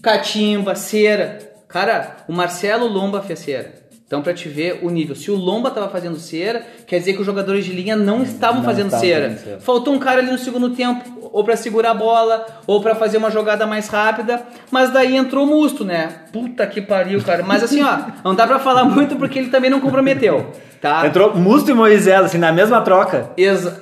catimba, 0.00 0.74
cera. 0.74 1.38
Cara, 1.68 2.16
o 2.28 2.32
Marcelo 2.32 2.86
Lomba 2.86 3.20
fez 3.20 3.40
cera. 3.40 3.72
Então, 4.10 4.22
pra 4.22 4.34
te 4.34 4.48
ver 4.48 4.80
o 4.82 4.90
nível. 4.90 5.14
Se 5.14 5.30
o 5.30 5.36
Lomba 5.36 5.70
tava 5.70 5.88
fazendo 5.88 6.18
cera, 6.18 6.66
quer 6.84 6.98
dizer 6.98 7.12
que 7.12 7.20
os 7.20 7.26
jogadores 7.26 7.64
de 7.64 7.70
linha 7.72 7.94
não 7.94 8.24
estavam 8.24 8.56
Não 8.56 8.64
fazendo 8.64 8.86
estavam 8.86 9.06
cera. 9.06 9.58
Faltou 9.60 9.94
um 9.94 10.00
cara 10.00 10.18
ali 10.20 10.32
no 10.32 10.36
segundo 10.36 10.70
tempo, 10.70 11.30
ou 11.32 11.44
pra 11.44 11.54
segurar 11.56 11.92
a 11.92 11.94
bola, 11.94 12.44
ou 12.66 12.80
pra 12.80 12.96
fazer 12.96 13.18
uma 13.18 13.30
jogada 13.30 13.68
mais 13.68 13.86
rápida. 13.86 14.42
Mas 14.68 14.90
daí 14.90 15.16
entrou 15.16 15.44
o 15.44 15.46
Musto, 15.46 15.84
né? 15.84 16.08
Puta 16.32 16.66
que 16.66 16.82
pariu, 16.82 17.22
cara. 17.22 17.44
Mas 17.44 17.62
assim, 17.62 17.84
ó, 17.84 17.98
não 18.24 18.34
dá 18.34 18.48
pra 18.48 18.58
falar 18.58 18.82
muito 18.82 19.14
porque 19.14 19.38
ele 19.38 19.48
também 19.48 19.70
não 19.70 19.78
comprometeu, 19.78 20.44
tá? 20.80 21.06
Entrou 21.06 21.36
Musto 21.36 21.70
e 21.70 21.74
Moisés, 21.74 22.20
assim, 22.20 22.38
na 22.38 22.50
mesma 22.50 22.80
troca. 22.80 23.30
Exa- 23.36 23.78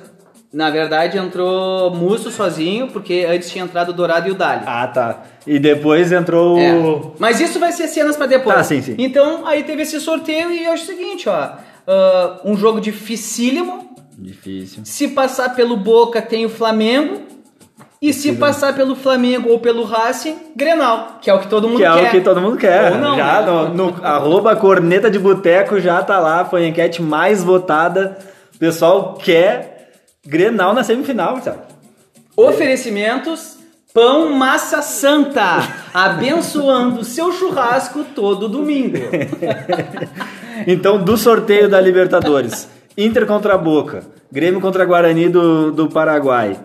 Na 0.51 0.71
verdade, 0.71 1.17
entrou 1.17 1.91
Musto 1.93 2.31
sozinho, 2.31 2.87
porque 2.87 3.25
antes 3.29 3.51
tinha 3.51 3.63
entrado 3.63 3.89
o 3.89 3.93
Dourado 3.93 4.27
e 4.27 4.31
o 4.31 4.35
Dali. 4.35 4.63
Ah, 4.65 4.87
tá. 4.87 5.21
E 5.45 5.59
depois 5.59 6.11
entrou 6.11 6.57
É. 6.57 6.71
Mas 7.19 7.39
isso 7.39 7.59
vai 7.59 7.71
ser 7.71 7.87
cenas 7.87 8.17
pra 8.17 8.25
depois. 8.25 8.55
Tá, 8.55 8.63
sim, 8.63 8.81
sim. 8.81 8.95
Então, 8.97 9.45
aí 9.45 9.63
teve 9.63 9.83
esse 9.83 9.99
sorteio 9.99 10.51
e 10.51 10.65
eu 10.65 10.71
acho 10.73 10.83
o 10.83 10.87
seguinte, 10.87 11.29
ó. 11.29 11.49
ah, 11.87 12.39
um 12.43 12.57
jogo 12.57 12.81
dificílimo. 12.81 13.95
Difícil. 14.17 14.81
Se 14.83 15.09
passar 15.09 15.55
pelo 15.55 15.77
Boca, 15.77 16.21
tem 16.21 16.45
o 16.45 16.49
Flamengo. 16.49 17.21
E 18.01 18.13
se 18.13 18.31
passar 18.33 18.73
pelo 18.73 18.95
Flamengo 18.95 19.49
ou 19.49 19.59
pelo 19.59 19.83
Racing, 19.83 20.35
Grenal, 20.55 21.17
que 21.21 21.29
é 21.29 21.33
o 21.33 21.39
que 21.39 21.47
todo 21.49 21.67
mundo 21.67 21.77
Que 21.79 21.83
é 21.83 21.93
quer. 21.93 22.07
o 22.07 22.11
que 22.11 22.21
todo 22.21 22.39
mundo 22.41 22.55
quer. 22.57 22.93
Ou 22.93 22.97
não, 22.97 23.17
já 23.17 23.41
né? 23.41 23.45
no, 23.45 23.69
no 23.91 24.05
arroba 24.05 24.55
corneta 24.55 25.11
de 25.11 25.19
boteco 25.19 25.79
já 25.81 26.01
tá 26.01 26.17
lá, 26.17 26.45
foi 26.45 26.63
a 26.63 26.67
enquete 26.69 27.01
mais 27.01 27.43
votada. 27.43 28.17
O 28.55 28.57
pessoal 28.57 29.15
quer 29.21 29.78
Grenal 30.25 30.73
na 30.73 30.83
semifinal, 30.83 31.41
sabe? 31.41 31.59
Oferecimentos 32.35 33.57
Pão 33.93 34.31
Massa 34.31 34.81
Santa, 34.81 35.57
abençoando 35.93 37.03
seu 37.03 37.31
churrasco 37.31 38.03
todo 38.15 38.47
domingo. 38.47 38.97
Então, 40.67 41.01
do 41.01 41.15
sorteio 41.15 41.69
da 41.69 41.79
Libertadores, 41.79 42.67
Inter 42.97 43.25
contra 43.25 43.57
Boca, 43.57 44.03
Grêmio 44.29 44.59
contra 44.59 44.83
Guarani 44.83 45.29
do, 45.29 45.71
do 45.71 45.87
Paraguai. 45.87 46.59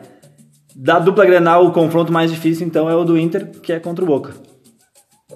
Da 0.74 0.98
dupla 0.98 1.24
Grenal, 1.24 1.64
o 1.64 1.70
confronto 1.70 2.12
mais 2.12 2.28
difícil, 2.28 2.66
então, 2.66 2.90
é 2.90 2.96
o 2.96 3.04
do 3.04 3.16
Inter, 3.16 3.52
que 3.62 3.72
é 3.72 3.78
contra 3.78 4.04
o 4.04 4.06
Boca. 4.08 4.32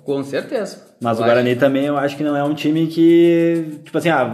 Com 0.04 0.24
certeza. 0.24 0.82
Mas 1.00 1.18
Eu 1.18 1.22
o 1.22 1.26
Guarani 1.26 1.54
também 1.54 1.84
eu 1.84 1.96
acho 1.96 2.16
que 2.16 2.24
não 2.24 2.36
é 2.36 2.42
um 2.42 2.52
time 2.52 2.88
que. 2.88 3.80
Tipo 3.84 3.98
assim, 3.98 4.08
ah, 4.08 4.24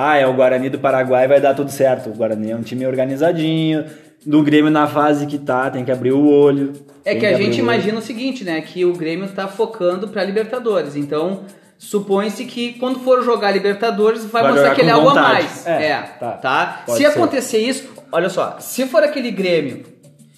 ah, 0.00 0.16
é 0.16 0.24
o 0.28 0.32
Guarani 0.32 0.70
do 0.70 0.78
Paraguai, 0.78 1.26
vai 1.26 1.40
dar 1.40 1.54
tudo 1.54 1.72
certo. 1.72 2.08
O 2.08 2.12
Guarani 2.12 2.52
é 2.52 2.56
um 2.56 2.62
time 2.62 2.86
organizadinho. 2.86 3.84
Do 4.24 4.44
Grêmio 4.44 4.70
na 4.70 4.86
fase 4.86 5.26
que 5.26 5.38
tá, 5.38 5.68
tem 5.68 5.84
que 5.84 5.90
abrir 5.90 6.12
o 6.12 6.24
olho. 6.24 6.72
É 7.04 7.10
tem 7.10 7.18
que 7.18 7.26
a 7.26 7.36
gente 7.36 7.56
o 7.56 7.64
imagina 7.64 7.98
o 7.98 8.00
seguinte, 8.00 8.44
né? 8.44 8.60
Que 8.60 8.84
o 8.84 8.92
Grêmio 8.92 9.28
tá 9.28 9.48
focando 9.48 10.06
pra 10.06 10.22
Libertadores. 10.22 10.94
Então, 10.94 11.40
supõe-se 11.76 12.44
que 12.44 12.74
quando 12.74 13.00
for 13.00 13.24
jogar 13.24 13.50
Libertadores, 13.50 14.24
vai, 14.24 14.44
Vai 14.44 14.52
mostrar 14.52 14.70
aquele 14.70 14.88
com 14.88 14.96
algo 14.98 15.08
a 15.10 15.14
mais. 15.14 15.66
É, 15.66 15.86
É, 15.86 16.00
tá. 16.20 16.30
tá? 16.30 16.82
Se 16.86 16.98
ser. 16.98 17.06
acontecer 17.06 17.58
isso, 17.58 17.88
olha 18.12 18.28
só, 18.28 18.56
se 18.60 18.86
for 18.86 19.02
aquele 19.02 19.32
Grêmio 19.32 19.82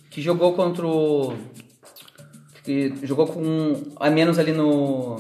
que 0.09 0.23
jogou 0.23 0.55
contra 0.55 0.87
o. 0.87 1.35
que 2.65 2.95
jogou 3.03 3.27
com 3.27 3.75
a 3.97 4.09
menos 4.09 4.39
ali 4.39 4.53
no. 4.53 5.17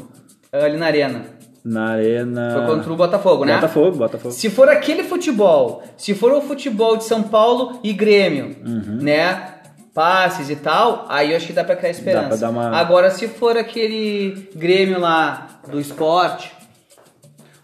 ali 0.50 0.78
na 0.78 0.86
arena. 0.86 1.39
Na 1.64 1.90
Arena. 1.90 2.50
Foi 2.54 2.66
contra 2.76 2.92
o 2.92 2.96
Botafogo, 2.96 3.44
né? 3.44 3.54
Botafogo, 3.56 3.96
Botafogo. 3.98 4.32
Se 4.34 4.48
for 4.48 4.68
aquele 4.68 5.02
futebol, 5.04 5.82
se 5.96 6.14
for 6.14 6.32
o 6.32 6.40
futebol 6.40 6.96
de 6.96 7.04
São 7.04 7.22
Paulo 7.22 7.78
e 7.84 7.92
Grêmio, 7.92 8.56
Uhum. 8.66 8.98
né? 9.02 9.54
Passes 9.92 10.48
e 10.48 10.56
tal, 10.56 11.04
aí 11.08 11.32
eu 11.32 11.36
acho 11.36 11.46
que 11.48 11.52
dá 11.52 11.64
pra 11.64 11.74
criar 11.76 11.90
esperança. 11.90 12.28
pra 12.28 12.36
dar 12.36 12.50
uma- 12.50 12.70
Agora, 12.76 13.10
se 13.10 13.26
for 13.28 13.56
aquele 13.58 14.48
Grêmio 14.54 14.98
lá 15.00 15.48
do 15.68 15.80
esporte, 15.80 16.52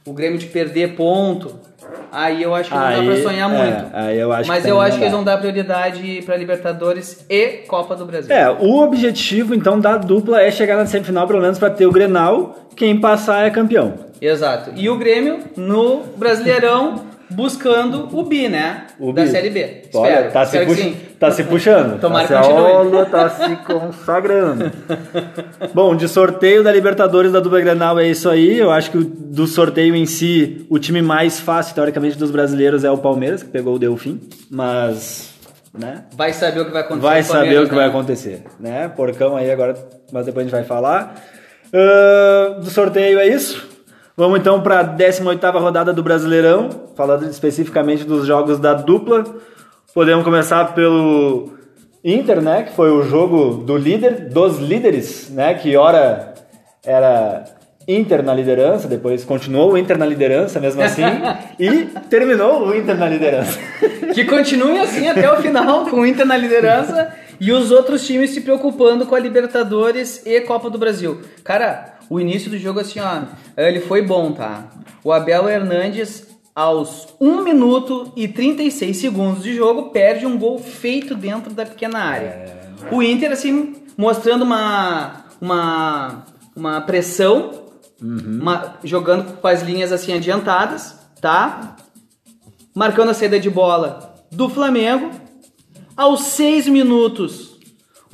o 0.05 0.13
Grêmio 0.13 0.39
de 0.39 0.47
perder 0.47 0.95
ponto, 0.97 1.55
aí 2.11 2.43
eu 2.43 2.55
acho 2.55 2.71
que 2.71 2.77
não 2.77 2.91
dá 2.91 3.03
pra 3.03 3.23
sonhar 3.23 3.51
é, 3.51 3.63
muito. 3.63 3.97
eu 4.19 4.29
Mas 4.47 4.67
eu 4.67 4.81
acho 4.81 4.97
que 4.97 5.05
eles 5.05 5.13
vão 5.13 5.25
dar 5.25 5.39
prioridade 5.39 6.23
pra 6.25 6.37
Libertadores 6.37 7.25
e 7.29 7.65
Copa 7.69 7.95
do 7.95 8.05
Brasil. 8.05 8.35
É, 8.35 8.51
o 8.51 8.83
objetivo 8.83 9.55
então 9.55 9.79
da 9.79 9.97
dupla 9.97 10.41
é 10.41 10.51
chegar 10.51 10.77
na 10.77 10.87
semifinal, 10.87 11.27
pelo 11.27 11.41
menos 11.41 11.59
pra 11.59 11.71
ter 11.71 11.87
o 11.87 11.93
Grenal. 11.93 12.57
Quem 12.75 13.01
passar 13.01 13.47
é 13.47 13.51
campeão. 13.51 13.95
Exato. 14.21 14.73
E 14.75 14.89
o 14.89 14.97
Grêmio 14.97 15.41
no 15.57 16.03
Brasileirão 16.17 17.16
buscando 17.31 18.09
o 18.17 18.23
bi, 18.25 18.49
né? 18.49 18.87
O 18.99 19.13
da 19.13 19.23
bi. 19.23 19.29
Série 19.29 19.51
B. 19.51 19.83
Olha, 19.95 20.11
Espero, 20.11 20.33
tá, 20.33 20.45
se 20.45 20.57
espero 20.57 20.67
puxa- 20.67 20.83
sim. 20.83 20.97
tá 21.19 21.31
se 21.31 21.45
puxando. 21.45 22.01
Tomara 22.01 22.29
tá 22.29 22.39
que 22.41 22.45
se, 22.47 22.51
continue. 22.53 22.73
olha, 22.73 23.07
tá 23.07 23.31
se 23.31 23.57
consagrando. 23.57 24.73
Bom, 25.75 25.97
de 25.97 26.09
sorteio 26.09 26.63
da 26.63 26.71
Libertadores 26.73 27.33
da 27.33 27.41
dupla 27.41 27.61
Grenal 27.61 27.99
é 27.99 28.09
isso 28.09 28.29
aí. 28.29 28.59
Eu 28.59 28.71
acho 28.71 28.91
que 28.91 28.99
do 28.99 29.47
sorteio 29.47 29.95
em 29.95 30.07
si, 30.07 30.67
o 30.71 30.79
time 30.79 31.03
mais 31.03 31.41
fácil, 31.41 31.75
teoricamente, 31.75 32.17
dos 32.17 32.31
brasileiros 32.31 32.85
é 32.85 32.91
o 32.91 32.99
Palmeiras, 32.99 33.43
que 33.43 33.49
pegou 33.51 33.75
o 33.75 33.79
Delfim. 33.79 34.21
Mas, 34.51 35.35
né? 35.77 36.05
Vai 36.17 36.33
saber 36.33 36.61
o 36.61 36.65
que 36.67 36.73
vai 36.73 36.83
acontecer. 36.83 37.07
Vai 37.07 37.23
saber 37.23 37.61
o 37.61 37.65
que 37.65 37.71
né? 37.73 37.77
vai 37.77 37.87
acontecer, 37.89 38.43
né? 38.61 38.89
Porcão 38.89 39.37
aí 39.37 39.51
agora, 39.51 39.75
mas 40.13 40.27
depois 40.27 40.45
a 40.45 40.49
gente 40.49 40.57
vai 40.57 40.65
falar. 40.65 41.15
Ah, 41.73 42.59
do 42.61 42.71
sorteio 42.71 43.19
é 43.19 43.27
isso. 43.27 43.76
Vamos 44.17 44.41
então 44.41 44.63
para 44.63 44.81
a 44.81 44.85
18ª 44.97 45.61
rodada 45.61 45.93
do 45.93 46.03
Brasileirão, 46.03 46.71
falando 46.97 47.29
especificamente 47.29 48.03
dos 48.03 48.27
jogos 48.27 48.59
da 48.59 48.73
dupla. 48.73 49.23
Podemos 49.93 50.25
começar 50.25 50.75
pelo 50.75 51.51
Inter, 52.03 52.41
né, 52.41 52.63
que 52.63 52.73
foi 52.75 52.91
o 52.91 53.03
jogo 53.03 53.63
do 53.63 53.77
líder, 53.77 54.31
dos 54.31 54.59
líderes, 54.59 55.29
né, 55.29 55.53
que 55.53 55.77
ora 55.77 56.33
era 56.83 57.45
Inter 57.87 58.23
na 58.23 58.33
liderança, 58.33 58.89
depois 58.89 59.23
continuou 59.23 59.73
o 59.73 59.77
Inter 59.77 59.99
na 59.99 60.07
liderança 60.07 60.59
mesmo 60.59 60.81
assim 60.81 61.03
e 61.61 61.85
terminou 62.09 62.69
o 62.69 62.75
Inter 62.75 62.97
na 62.97 63.09
liderança. 63.11 63.59
Que 64.15 64.25
continue 64.25 64.79
assim 64.79 65.09
até 65.09 65.31
o 65.31 65.43
final, 65.43 65.85
com 65.85 66.01
o 66.01 66.07
Inter 66.07 66.25
na 66.25 66.39
liderança 66.39 67.13
e 67.39 67.53
os 67.53 67.71
outros 67.71 68.07
times 68.07 68.31
se 68.31 68.41
preocupando 68.41 69.05
com 69.05 69.15
a 69.15 69.21
Libertadores 69.21 70.25
e 70.25 70.41
Copa 70.41 70.71
do 70.71 70.79
Brasil. 70.79 71.21
Cara, 71.45 71.96
o 72.11 72.21
início 72.21 72.51
do 72.51 72.59
jogo, 72.59 72.81
assim, 72.81 73.01
ó, 73.01 73.23
ele 73.57 73.81
foi 73.81 74.03
bom, 74.03 74.33
tá? 74.33 74.69
O 75.03 75.13
Abel 75.13 75.49
Hernandes, 75.49 76.27
aos 76.55 77.09
1 77.21 77.43
minuto 77.43 78.13
e 78.17 78.27
36 78.29 78.97
segundos 78.97 79.43
de 79.43 79.55
jogo, 79.55 79.91
perde 79.91 80.27
um 80.27 80.39
gol 80.39 80.59
feito 80.59 81.15
dentro 81.15 81.53
da 81.53 81.67
pequena 81.67 81.99
área. 81.99 82.75
O 82.91 83.03
Inter, 83.03 83.33
assim, 83.33 83.75
mostrando 83.97 84.43
uma, 84.43 85.25
uma, 85.41 86.25
uma 86.55 86.81
pressão, 86.81 87.51
uma- 88.01 88.77
jogando 88.85 89.39
com 89.41 89.47
as 89.49 89.63
linhas 89.63 89.91
assim 89.93 90.13
adiantadas, 90.13 90.99
tá? 91.21 91.77
marcando 92.75 93.09
a 93.09 93.15
saída 93.15 93.41
de 93.41 93.49
bola 93.49 94.15
do 94.31 94.49
Flamengo. 94.51 95.11
Aos 95.97 96.25
seis 96.25 96.69
minutos, 96.69 97.56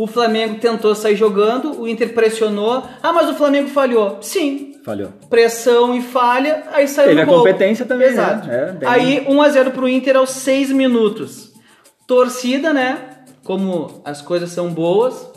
o 0.02 0.06
Flamengo 0.06 0.56
tentou 0.59 0.94
sair 0.94 1.16
jogando, 1.16 1.80
o 1.80 1.87
Inter 1.88 2.12
pressionou. 2.14 2.82
Ah, 3.02 3.12
mas 3.12 3.28
o 3.28 3.35
Flamengo 3.35 3.68
falhou. 3.68 4.18
Sim. 4.21 4.73
Falhou. 4.85 5.11
Pressão 5.30 5.94
e 5.94 6.02
falha, 6.02 6.64
aí 6.73 6.88
saiu 6.88 7.09
Teve 7.11 7.21
o 7.21 7.23
a 7.23 7.26
gol. 7.26 7.38
competência 7.38 7.85
também, 7.87 8.09
né? 8.09 8.12
Exato. 8.14 8.50
É, 8.50 8.73
bem- 8.73 8.88
Aí 8.88 9.26
1x0 9.28 9.71
pro 9.71 9.88
Inter 9.88 10.16
aos 10.16 10.30
seis 10.30 10.71
minutos. 10.73 11.52
Torcida, 12.06 12.73
né? 12.73 12.99
Como 13.44 14.02
as 14.04 14.21
coisas 14.21 14.50
são 14.50 14.68
boas, 14.71 15.30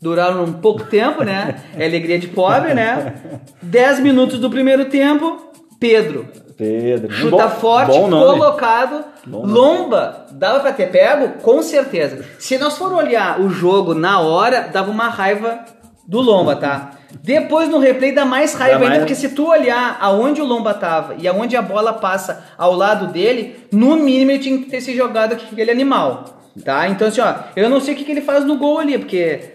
duraram 0.00 0.44
um 0.44 0.52
pouco 0.52 0.84
tempo, 0.90 1.22
né? 1.24 1.62
É 1.76 1.84
alegria 1.86 2.18
de 2.18 2.28
pobre, 2.28 2.74
né? 2.74 3.14
10 3.62 4.00
minutos 4.00 4.38
do 4.38 4.48
primeiro 4.50 4.84
tempo, 4.86 5.50
Pedro 5.80 6.28
Pedro. 6.56 7.12
Chuta 7.12 7.48
bom- 7.48 7.54
forte, 7.60 7.92
bom 7.98 8.08
colocado. 8.08 9.04
Nome. 9.26 9.52
Lomba, 9.52 10.26
dava 10.30 10.60
pra 10.60 10.72
ter 10.72 10.90
pego? 10.90 11.40
Com 11.42 11.62
certeza. 11.62 12.24
Se 12.38 12.56
nós 12.58 12.76
for 12.78 12.92
olhar 12.92 13.40
o 13.40 13.48
jogo 13.50 13.92
na 13.94 14.20
hora, 14.20 14.68
dava 14.72 14.90
uma 14.90 15.08
raiva 15.08 15.60
do 16.06 16.20
Lomba, 16.20 16.54
tá? 16.54 16.92
Depois 17.22 17.68
no 17.68 17.78
replay 17.78 18.12
dá 18.12 18.24
mais 18.24 18.54
raiva 18.54 18.78
Dá 18.78 18.84
ainda, 18.84 18.88
mais- 18.90 18.98
porque 19.00 19.14
se 19.14 19.30
tu 19.30 19.48
olhar 19.48 19.96
aonde 20.00 20.40
o 20.40 20.44
Lomba 20.44 20.72
tava 20.74 21.14
e 21.18 21.26
aonde 21.26 21.56
a 21.56 21.62
bola 21.62 21.92
passa 21.94 22.44
ao 22.56 22.74
lado 22.74 23.08
dele, 23.08 23.66
no 23.72 23.96
mínimo 23.96 24.30
ele 24.32 24.38
tinha 24.38 24.58
que 24.58 24.66
ter 24.66 24.80
se 24.80 24.94
jogado 24.96 25.36
com 25.36 25.46
aquele 25.52 25.70
animal, 25.72 26.24
tá? 26.64 26.88
Então 26.88 27.08
assim, 27.08 27.20
ó, 27.20 27.34
eu 27.56 27.68
não 27.68 27.80
sei 27.80 27.94
o 27.94 27.96
que, 27.96 28.04
que 28.04 28.12
ele 28.12 28.20
faz 28.20 28.44
no 28.44 28.56
gol 28.56 28.78
ali, 28.78 28.96
porque... 28.98 29.54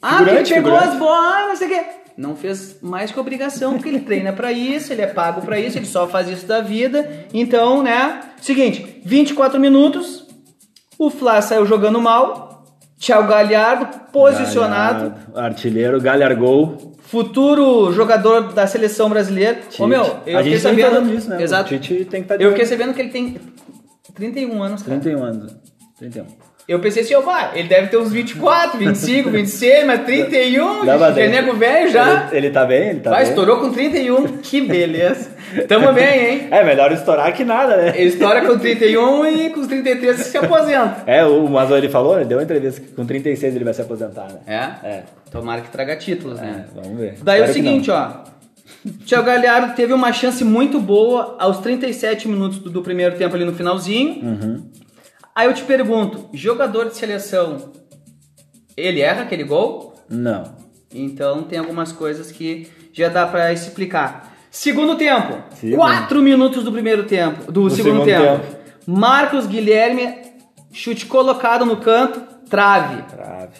Ah, 0.00 0.16
porque 0.16 0.30
ele 0.30 0.44
Figurante, 0.44 0.54
pegou 0.54 0.72
figurante. 0.72 0.92
as 0.94 0.98
bolas, 0.98 1.48
não 1.48 1.56
sei 1.56 1.66
o 1.68 1.70
quê. 1.70 1.84
Não 2.16 2.36
fez 2.36 2.76
mais 2.82 3.10
que 3.10 3.18
obrigação, 3.18 3.74
porque 3.74 3.88
ele 3.88 4.00
treina 4.00 4.32
pra 4.32 4.52
isso, 4.52 4.92
ele 4.92 5.02
é 5.02 5.06
pago 5.06 5.40
pra 5.40 5.58
isso, 5.58 5.78
ele 5.78 5.86
só 5.86 6.06
faz 6.06 6.28
isso 6.28 6.46
da 6.46 6.60
vida. 6.60 7.26
Então, 7.32 7.82
né? 7.82 8.20
Seguinte, 8.40 9.00
24 9.04 9.58
minutos, 9.58 10.26
o 10.98 11.08
Fla 11.10 11.40
saiu 11.40 11.64
jogando 11.64 12.00
mal, 12.00 12.64
Thiago 12.98 13.28
Galhardo 13.28 13.88
posicionado, 14.12 15.10
Galhardo, 15.10 15.38
artilheiro, 15.38 16.00
Galhargol. 16.00 16.94
futuro 17.02 17.92
jogador 17.92 18.52
da 18.52 18.66
seleção 18.66 19.08
brasileira. 19.08 19.58
Ô 19.78 19.86
meu, 19.86 20.04
eu 20.26 20.38
a 20.38 20.42
fiquei 20.42 20.58
sabendo. 20.58 20.90
falando 20.90 21.10
disso, 21.10 21.30
né? 21.30 21.42
Exato. 21.42 21.74
O 21.74 21.78
Tite 21.78 22.04
tem 22.04 22.20
que 22.20 22.26
estar 22.26 22.36
de 22.36 22.44
Eu 22.44 22.50
fiquei 22.50 22.66
sabendo 22.66 22.94
que 22.94 23.00
ele 23.00 23.10
tem 23.10 23.36
31 24.14 24.62
anos, 24.62 24.82
cara. 24.82 25.00
31 25.00 25.24
anos. 25.24 25.56
31. 25.98 26.26
Eu 26.68 26.78
pensei 26.78 27.02
assim, 27.02 27.14
ó, 27.14 27.20
vai, 27.20 27.58
ele 27.58 27.68
deve 27.68 27.88
ter 27.88 27.96
uns 27.96 28.12
24, 28.12 28.78
25, 28.78 29.30
26, 29.30 29.84
mas 29.84 30.04
31, 30.04 30.84
Dá 30.84 30.96
pra 30.96 31.10
já 31.12 31.26
nego 31.26 31.54
velho 31.54 31.90
já. 31.90 32.28
Ele, 32.30 32.36
ele 32.46 32.50
tá 32.50 32.64
bem? 32.64 32.88
Ele 32.90 33.00
tá 33.00 33.10
Vai, 33.10 33.22
bem? 33.22 33.28
estourou 33.30 33.58
com 33.58 33.70
31. 33.72 34.38
Que 34.38 34.60
beleza. 34.60 35.30
Tamo 35.66 35.90
bem, 35.92 36.24
hein? 36.30 36.48
É, 36.52 36.62
melhor 36.64 36.92
estourar 36.92 37.34
que 37.34 37.44
nada, 37.44 37.76
né? 37.76 37.92
Ele 37.96 38.08
estoura 38.10 38.46
com 38.46 38.56
31 38.56 39.26
e 39.26 39.50
com 39.50 39.60
os 39.60 39.66
33 39.66 40.16
se 40.18 40.38
aposenta. 40.38 41.02
É, 41.06 41.24
o 41.24 41.48
mas 41.48 41.68
ele 41.70 41.88
falou, 41.88 42.16
ele 42.16 42.26
deu 42.26 42.38
uma 42.38 42.44
entrevista 42.44 42.80
que 42.80 42.92
com 42.92 43.04
36 43.04 43.56
ele 43.56 43.64
vai 43.64 43.74
se 43.74 43.82
aposentar, 43.82 44.28
né? 44.28 44.38
É? 44.46 44.88
É, 44.88 45.02
Tomara 45.32 45.62
que 45.62 45.68
traga 45.70 45.96
títulos, 45.96 46.40
né? 46.40 46.64
é, 46.68 46.80
vamos 46.80 46.98
ver. 46.98 47.14
Daí 47.22 47.40
é 47.40 47.42
o 47.42 47.46
Espero 47.46 47.64
seguinte, 47.64 47.90
ó. 47.90 48.08
Thiago 49.06 49.26
Galhardo 49.26 49.74
teve 49.74 49.92
uma 49.92 50.12
chance 50.12 50.44
muito 50.44 50.80
boa 50.80 51.36
aos 51.38 51.58
37 51.58 52.28
minutos 52.28 52.58
do, 52.58 52.70
do 52.70 52.82
primeiro 52.82 53.16
tempo 53.16 53.34
ali 53.34 53.44
no 53.44 53.52
finalzinho. 53.52 54.22
Uhum. 54.22 54.62
Aí 55.34 55.46
eu 55.46 55.54
te 55.54 55.62
pergunto, 55.62 56.28
jogador 56.34 56.88
de 56.88 56.96
seleção, 56.96 57.72
ele 58.76 59.00
erra 59.00 59.22
aquele 59.22 59.44
gol? 59.44 59.94
Não. 60.08 60.54
Então 60.92 61.42
tem 61.42 61.58
algumas 61.58 61.90
coisas 61.92 62.30
que 62.30 62.68
já 62.92 63.08
dá 63.08 63.26
pra 63.26 63.52
explicar. 63.52 64.34
Segundo 64.50 64.96
tempo. 64.96 65.42
Segundo. 65.54 65.78
Quatro 65.78 66.20
minutos 66.20 66.62
do 66.62 66.70
primeiro 66.70 67.04
tempo. 67.04 67.50
Do, 67.50 67.62
Do 67.62 67.70
segundo, 67.70 68.04
segundo 68.04 68.04
tempo. 68.04 68.42
tempo. 68.46 68.56
Marcos 68.86 69.46
Guilherme, 69.46 70.14
chute 70.70 71.06
colocado 71.06 71.64
no 71.64 71.78
canto, 71.78 72.20
trave. 72.50 73.02
Trave. 73.04 73.52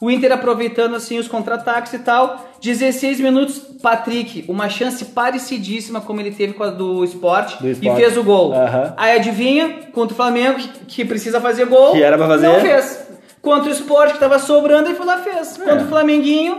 O 0.00 0.10
Inter 0.10 0.30
aproveitando 0.32 0.94
assim 0.94 1.18
os 1.18 1.26
contra-ataques 1.26 1.92
e 1.92 1.98
tal. 1.98 2.48
16 2.62 3.20
minutos, 3.20 3.58
Patrick, 3.82 4.44
uma 4.48 4.68
chance 4.68 5.04
parecidíssima 5.06 6.00
como 6.00 6.20
ele 6.20 6.30
teve 6.30 6.52
com 6.52 6.62
a 6.62 6.70
do 6.70 7.02
esporte, 7.04 7.60
Do 7.60 7.68
e 7.68 7.72
Sport. 7.72 7.96
fez 7.96 8.16
o 8.16 8.22
gol. 8.22 8.52
Aham. 8.52 8.94
Aí 8.96 9.16
adivinha, 9.16 9.88
contra 9.92 10.12
o 10.12 10.16
Flamengo, 10.16 10.58
que, 10.86 11.04
precisa 11.04 11.40
fazer 11.40 11.66
gol. 11.66 11.92
Que 11.92 12.02
era 12.02 12.16
pra 12.16 12.26
fazer. 12.28 12.46
Não 12.46 12.60
fez. 12.60 13.08
Contra 13.42 13.68
o 13.70 13.72
Sport, 13.72 14.12
que 14.12 14.18
tava 14.20 14.38
sobrando, 14.38 14.88
ele 14.88 14.94
foi 14.96 15.06
lá 15.06 15.18
e 15.18 15.22
fez. 15.24 15.56
Contra 15.56 15.82
o 15.84 15.88
Flamenguinho, 15.88 16.58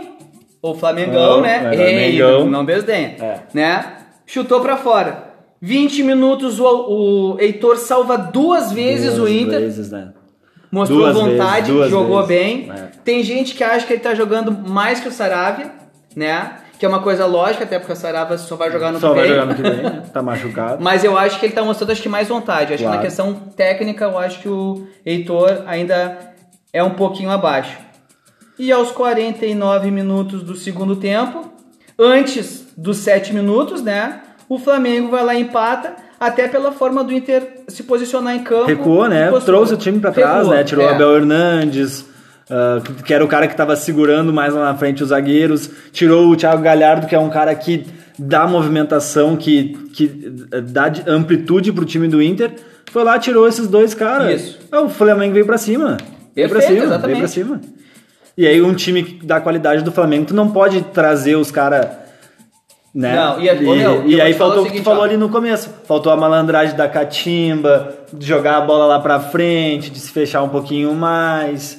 ou 0.60 0.74
Flamengão, 0.74 1.36
Não, 1.36 1.40
né? 1.40 1.70
é, 1.74 2.08
Ei, 2.08 2.16
Flamengão. 2.18 2.40
não, 2.44 2.50
não 2.50 2.64
desdenha. 2.64 3.16
É. 3.20 3.38
Né? 3.54 3.96
Chutou 4.26 4.60
pra 4.60 4.76
fora. 4.76 5.30
20 5.62 6.02
minutos, 6.02 6.58
o, 6.60 6.64
o 7.34 7.40
Heitor 7.40 7.76
salva 7.78 8.16
duas 8.16 8.72
vezes 8.72 9.14
Duas 9.16 9.30
o 9.30 9.32
Inter. 9.32 9.60
vezes, 9.60 9.90
né? 9.90 10.12
Mostrou 10.70 11.00
Duas 11.00 11.14
vontade, 11.16 11.72
vezes, 11.72 11.90
jogou 11.90 12.24
vezes. 12.24 12.28
bem. 12.44 12.70
É. 12.70 12.88
Tem 13.04 13.22
gente 13.22 13.54
que 13.54 13.64
acha 13.64 13.86
que 13.86 13.92
ele 13.92 14.00
tá 14.02 14.14
jogando 14.14 14.52
mais 14.52 15.00
que 15.00 15.08
o 15.08 15.12
Saravia, 15.12 15.72
né? 16.14 16.56
Que 16.78 16.86
é 16.86 16.88
uma 16.88 17.02
coisa 17.02 17.26
lógica, 17.26 17.64
até 17.64 17.78
porque 17.78 17.92
o 17.92 17.96
Saravia 17.96 18.38
só 18.38 18.56
vai 18.56 18.70
jogar 18.70 18.92
no 18.92 19.00
Só 19.00 19.08
que 19.10 19.14
vai 19.16 19.26
vem. 19.26 19.34
jogar 19.34 19.46
no 19.46 19.54
que 19.54 19.62
vem, 19.62 19.82
né? 19.82 20.02
Tá 20.12 20.22
machucado. 20.22 20.78
Mas 20.82 21.02
eu 21.04 21.18
acho 21.18 21.38
que 21.40 21.46
ele 21.46 21.52
tá 21.52 21.62
mostrando 21.64 21.90
acho 21.90 22.00
que 22.02 22.08
mais 22.08 22.28
vontade. 22.28 22.72
Acho 22.72 22.82
Claro. 22.84 22.98
que 22.98 23.02
na 23.02 23.08
questão 23.08 23.34
técnica, 23.34 24.04
eu 24.04 24.16
acho 24.18 24.38
que 24.40 24.48
o 24.48 24.86
Heitor 25.04 25.62
ainda 25.66 26.16
é 26.72 26.82
um 26.82 26.90
pouquinho 26.90 27.30
abaixo. 27.30 27.76
E 28.58 28.70
aos 28.70 28.90
49 28.92 29.90
minutos 29.90 30.42
do 30.42 30.54
segundo 30.54 30.94
tempo, 30.96 31.50
antes 31.98 32.66
dos 32.76 32.98
7 32.98 33.34
minutos, 33.34 33.82
né? 33.82 34.20
O 34.48 34.58
Flamengo 34.58 35.10
vai 35.10 35.24
lá 35.24 35.34
e 35.34 35.40
empata, 35.42 35.94
até 36.20 36.46
pela 36.46 36.70
forma 36.70 37.02
do 37.02 37.14
Inter 37.14 37.62
se 37.66 37.82
posicionar 37.82 38.36
em 38.36 38.44
campo. 38.44 38.66
Recuou, 38.66 39.08
né? 39.08 39.32
Trouxe 39.42 39.72
o 39.72 39.76
time 39.78 39.98
pra 39.98 40.12
trás, 40.12 40.36
Recuou, 40.36 40.54
né? 40.54 40.64
Tirou 40.64 40.84
é. 40.84 40.90
Abel 40.90 41.16
Hernandes, 41.16 42.00
uh, 42.02 43.02
que 43.02 43.14
era 43.14 43.24
o 43.24 43.28
cara 43.28 43.46
que 43.46 43.54
estava 43.54 43.74
segurando 43.74 44.30
mais 44.30 44.52
lá 44.52 44.66
na 44.66 44.74
frente 44.76 45.02
os 45.02 45.08
zagueiros, 45.08 45.70
tirou 45.90 46.28
o 46.28 46.36
Thiago 46.36 46.62
Galhardo, 46.62 47.06
que 47.06 47.14
é 47.14 47.18
um 47.18 47.30
cara 47.30 47.54
que 47.54 47.86
dá 48.18 48.46
movimentação, 48.46 49.34
que, 49.34 49.78
que 49.94 50.06
dá 50.06 50.92
amplitude 51.06 51.72
pro 51.72 51.86
time 51.86 52.06
do 52.06 52.22
Inter, 52.22 52.52
foi 52.92 53.02
lá, 53.02 53.18
tirou 53.18 53.48
esses 53.48 53.66
dois 53.66 53.94
caras. 53.94 54.42
Isso. 54.42 54.58
Ah, 54.70 54.82
o 54.82 54.90
Flamengo 54.90 55.32
veio 55.32 55.46
pra 55.46 55.56
cima. 55.56 55.96
Veio 56.36 56.50
Perfeito, 56.50 56.74
cima, 56.74 56.84
exatamente. 56.84 57.16
veio 57.16 57.18
pra 57.18 57.28
cima. 57.28 57.60
E 58.36 58.46
aí 58.46 58.60
um 58.60 58.74
time 58.74 59.20
da 59.22 59.40
qualidade 59.40 59.82
do 59.82 59.90
Flamengo, 59.90 60.26
tu 60.26 60.34
não 60.34 60.50
pode 60.50 60.82
trazer 60.92 61.36
os 61.36 61.50
caras... 61.50 61.99
Né? 62.94 63.14
Não, 63.14 63.40
e 63.40 63.48
a- 63.48 63.54
e, 63.54 63.66
ô, 63.66 63.74
meu, 63.74 64.08
e 64.08 64.20
aí 64.20 64.34
faltou 64.34 64.64
o 64.64 64.66
que 64.70 64.78
tu 64.78 64.82
falou 64.82 65.02
ó. 65.02 65.04
ali 65.04 65.16
no 65.16 65.28
começo. 65.28 65.70
Faltou 65.84 66.12
a 66.12 66.16
malandragem 66.16 66.76
da 66.76 66.88
catimba, 66.88 67.94
de 68.12 68.26
jogar 68.26 68.56
a 68.56 68.60
bola 68.60 68.86
lá 68.86 68.98
pra 68.98 69.20
frente, 69.20 69.90
de 69.90 70.00
se 70.00 70.10
fechar 70.10 70.42
um 70.42 70.48
pouquinho 70.48 70.92
mais. 70.94 71.78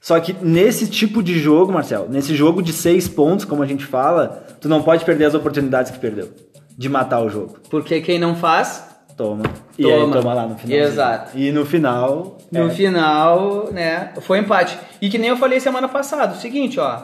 Só 0.00 0.18
que 0.20 0.36
nesse 0.40 0.88
tipo 0.88 1.22
de 1.22 1.38
jogo, 1.38 1.72
Marcel, 1.72 2.06
nesse 2.08 2.34
jogo 2.34 2.62
de 2.62 2.72
seis 2.72 3.08
pontos, 3.08 3.44
como 3.44 3.62
a 3.62 3.66
gente 3.66 3.84
fala, 3.84 4.44
tu 4.60 4.68
não 4.68 4.82
pode 4.82 5.04
perder 5.04 5.26
as 5.26 5.34
oportunidades 5.34 5.90
que 5.90 5.98
perdeu 5.98 6.28
de 6.76 6.88
matar 6.88 7.20
o 7.20 7.28
jogo. 7.28 7.58
Porque 7.68 8.00
quem 8.00 8.18
não 8.18 8.34
faz, 8.34 8.84
Toma. 9.16 9.44
E 9.78 9.82
Toma. 9.82 9.94
aí 9.94 10.10
toma 10.10 10.34
lá 10.34 10.46
no 10.46 10.56
final. 10.56 10.78
Exato. 10.78 11.38
E 11.38 11.52
no 11.52 11.64
final. 11.64 12.38
no 12.50 12.66
é, 12.66 12.70
final, 12.70 13.68
né, 13.70 14.12
foi 14.22 14.38
empate. 14.38 14.78
E 15.00 15.08
que 15.08 15.18
nem 15.18 15.30
eu 15.30 15.36
falei 15.36 15.60
semana 15.60 15.88
passada, 15.88 16.32
o 16.34 16.36
seguinte, 16.36 16.80
ó, 16.80 17.02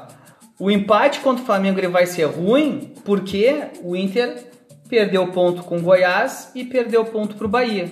o 0.58 0.70
empate 0.70 1.20
contra 1.20 1.42
o 1.42 1.46
Flamengo 1.46 1.78
ele 1.78 1.88
vai 1.88 2.06
ser 2.06 2.24
ruim 2.24 2.92
porque 3.04 3.68
o 3.82 3.94
Inter 3.94 4.48
perdeu 4.88 5.26
ponto 5.28 5.62
com 5.62 5.76
o 5.76 5.82
Goiás 5.82 6.50
e 6.54 6.64
perdeu 6.64 7.04
ponto 7.04 7.36
pro 7.36 7.48
Bahia. 7.48 7.88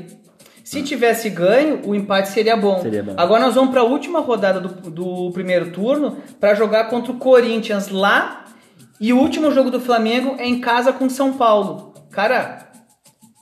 Se 0.64 0.82
tivesse 0.82 1.30
ganho, 1.30 1.82
o 1.84 1.94
empate 1.94 2.28
seria 2.28 2.56
bom. 2.56 2.80
Seria 2.80 3.02
bom. 3.02 3.14
Agora 3.16 3.44
nós 3.44 3.54
vamos 3.54 3.70
para 3.70 3.82
a 3.82 3.84
última 3.84 4.18
rodada 4.18 4.60
do, 4.60 4.90
do 4.90 5.30
primeiro 5.30 5.70
turno 5.70 6.16
para 6.40 6.54
jogar 6.54 6.88
contra 6.88 7.12
o 7.12 7.18
Corinthians 7.18 7.88
lá 7.88 8.46
e 9.00 9.12
o 9.12 9.18
último 9.18 9.52
jogo 9.52 9.70
do 9.70 9.80
Flamengo 9.80 10.34
é 10.38 10.46
em 10.46 10.60
casa 10.60 10.92
com 10.92 11.08
São 11.08 11.34
Paulo. 11.34 11.94
Cara, 12.10 12.68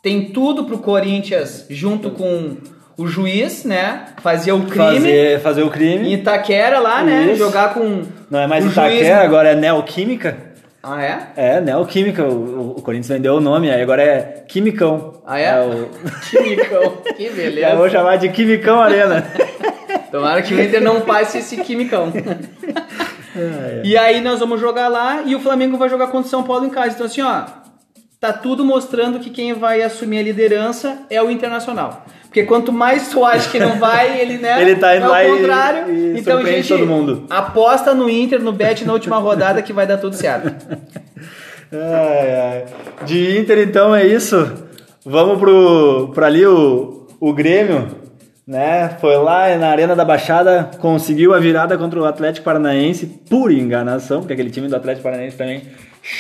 tem 0.03 0.33
tudo 0.33 0.65
pro 0.65 0.81
Corinthians 0.81 1.65
junto 1.71 2.11
com 2.11 2.59
o 2.97 3.07
juiz, 3.07 3.65
né? 3.65 4.05
Fazer 4.23 4.53
o 4.53 4.63
crime 4.65 4.95
fazer, 5.01 5.41
fazer 5.41 5.63
o 5.63 5.71
crime. 5.71 6.09
em 6.09 6.13
Itaquera 6.15 6.79
lá, 6.79 7.03
né? 7.03 7.27
Isso. 7.27 7.37
Jogar 7.37 7.75
com 7.75 8.03
Não 8.31 8.41
é 8.41 8.47
mais 8.47 8.65
Itaquera, 8.65 8.95
juiz- 8.95 9.11
agora 9.11 9.51
é 9.51 9.55
Neoquímica. 9.55 10.37
Ah, 10.83 11.03
é? 11.03 11.19
É, 11.37 11.61
Neoquímica. 11.61 12.25
O, 12.25 12.75
o 12.77 12.83
Corinthians 12.83 13.09
vendeu 13.09 13.37
o 13.37 13.41
nome, 13.41 13.71
aí 13.71 13.81
agora 13.83 14.03
é 14.03 14.45
Quimicão. 14.47 15.15
Ah, 15.27 15.39
é? 15.39 15.59
o... 15.61 15.89
Quimicão. 16.31 16.93
que 17.17 17.25
Já 17.25 17.31
vou 17.75 17.85
beleza. 17.85 17.91
chamar 17.91 18.17
de 18.17 18.29
Quimicão 18.29 18.81
Arena. 18.81 19.25
Tomara 20.13 20.43
que 20.43 20.55
o 20.55 20.63
Inter 20.63 20.81
não 20.83 21.01
passe 21.01 21.39
esse 21.39 21.57
quimicão. 21.57 22.13
E 23.83 23.97
aí 23.97 24.21
nós 24.21 24.39
vamos 24.39 24.61
jogar 24.61 24.87
lá 24.89 25.23
e 25.27 25.35
o 25.35 25.41
Flamengo 25.41 25.77
vai 25.77 25.89
jogar 25.89 26.07
contra 26.07 26.27
o 26.27 26.31
São 26.31 26.43
Paulo 26.45 26.67
em 26.67 26.71
casa. 26.71 26.91
Então 26.95 27.07
assim, 27.07 27.21
ó, 27.23 27.43
tá 28.25 28.33
tudo 28.33 28.65
mostrando 28.65 29.19
que 29.19 29.29
quem 29.29 29.53
vai 29.53 29.83
assumir 29.83 30.19
a 30.19 30.23
liderança 30.23 31.03
é 31.11 31.23
o 31.23 31.31
Internacional. 31.31 32.07
Porque 32.23 32.45
quanto 32.45 32.73
mais 32.73 33.09
tu 33.11 33.23
acha 33.23 33.51
que 33.51 33.59
não 33.59 33.79
vai, 33.79 34.19
ele, 34.19 34.39
né? 34.39 34.61
Ele 34.63 34.77
tá 34.77 34.97
indo 34.97 35.05
é 35.05 35.09
lá 35.09 35.19
o 35.19 35.23
e- 35.23 35.37
contrário. 35.39 35.95
e 35.95 36.19
então, 36.19 36.45
gente, 36.45 36.69
todo 36.69 36.87
mundo. 36.87 37.27
aposta 37.29 37.93
no 37.95 38.09
Inter, 38.09 38.41
no 38.41 38.51
bet 38.51 38.83
na 38.87 38.95
última 38.95 39.19
rodada 39.19 39.61
que 39.61 39.75
vai 39.75 39.87
dar 39.87 39.99
tudo 39.99 40.17
certo. 40.17 40.51
Ai, 41.71 42.31
ai. 42.31 42.65
De 43.05 43.37
Inter, 43.37 43.59
então, 43.59 43.95
é 43.95 44.07
isso. 44.07 44.53
Vamos 45.05 45.39
pro, 45.41 46.13
pra 46.15 46.27
ali 46.27 46.47
o, 46.47 47.09
o 47.19 47.33
Grêmio, 47.33 47.89
né? 48.47 48.97
Foi 49.01 49.17
lá 49.17 49.57
na 49.57 49.69
Arena 49.71 49.97
da 49.97 50.05
Baixada, 50.05 50.71
conseguiu 50.79 51.35
a 51.35 51.41
virada 51.41 51.77
contra 51.77 52.01
o 52.01 52.05
Atlético 52.05 52.45
Paranaense, 52.45 53.07
por 53.29 53.51
enganação, 53.51 54.21
porque 54.21 54.35
aquele 54.35 54.51
time 54.51 54.69
do 54.69 54.77
Atlético 54.77 55.03
Paranaense 55.03 55.37
também 55.37 55.63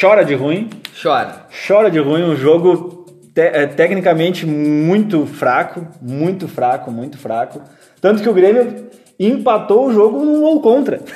chora 0.00 0.24
de 0.24 0.34
ruim. 0.34 0.70
Chora. 1.00 1.46
Chora 1.66 1.90
de 1.90 1.98
ruim, 1.98 2.22
um 2.22 2.36
jogo 2.36 3.04
te- 3.34 3.40
é, 3.40 3.66
tecnicamente 3.66 4.46
muito 4.46 5.26
fraco, 5.26 5.86
muito 6.00 6.48
fraco, 6.48 6.90
muito 6.90 7.18
fraco. 7.18 7.60
Tanto 8.00 8.22
que 8.22 8.28
o 8.28 8.34
Grêmio 8.34 8.86
empatou 9.18 9.86
o 9.86 9.92
jogo 9.92 10.24
num 10.24 10.40
gol 10.40 10.60
contra. 10.60 11.00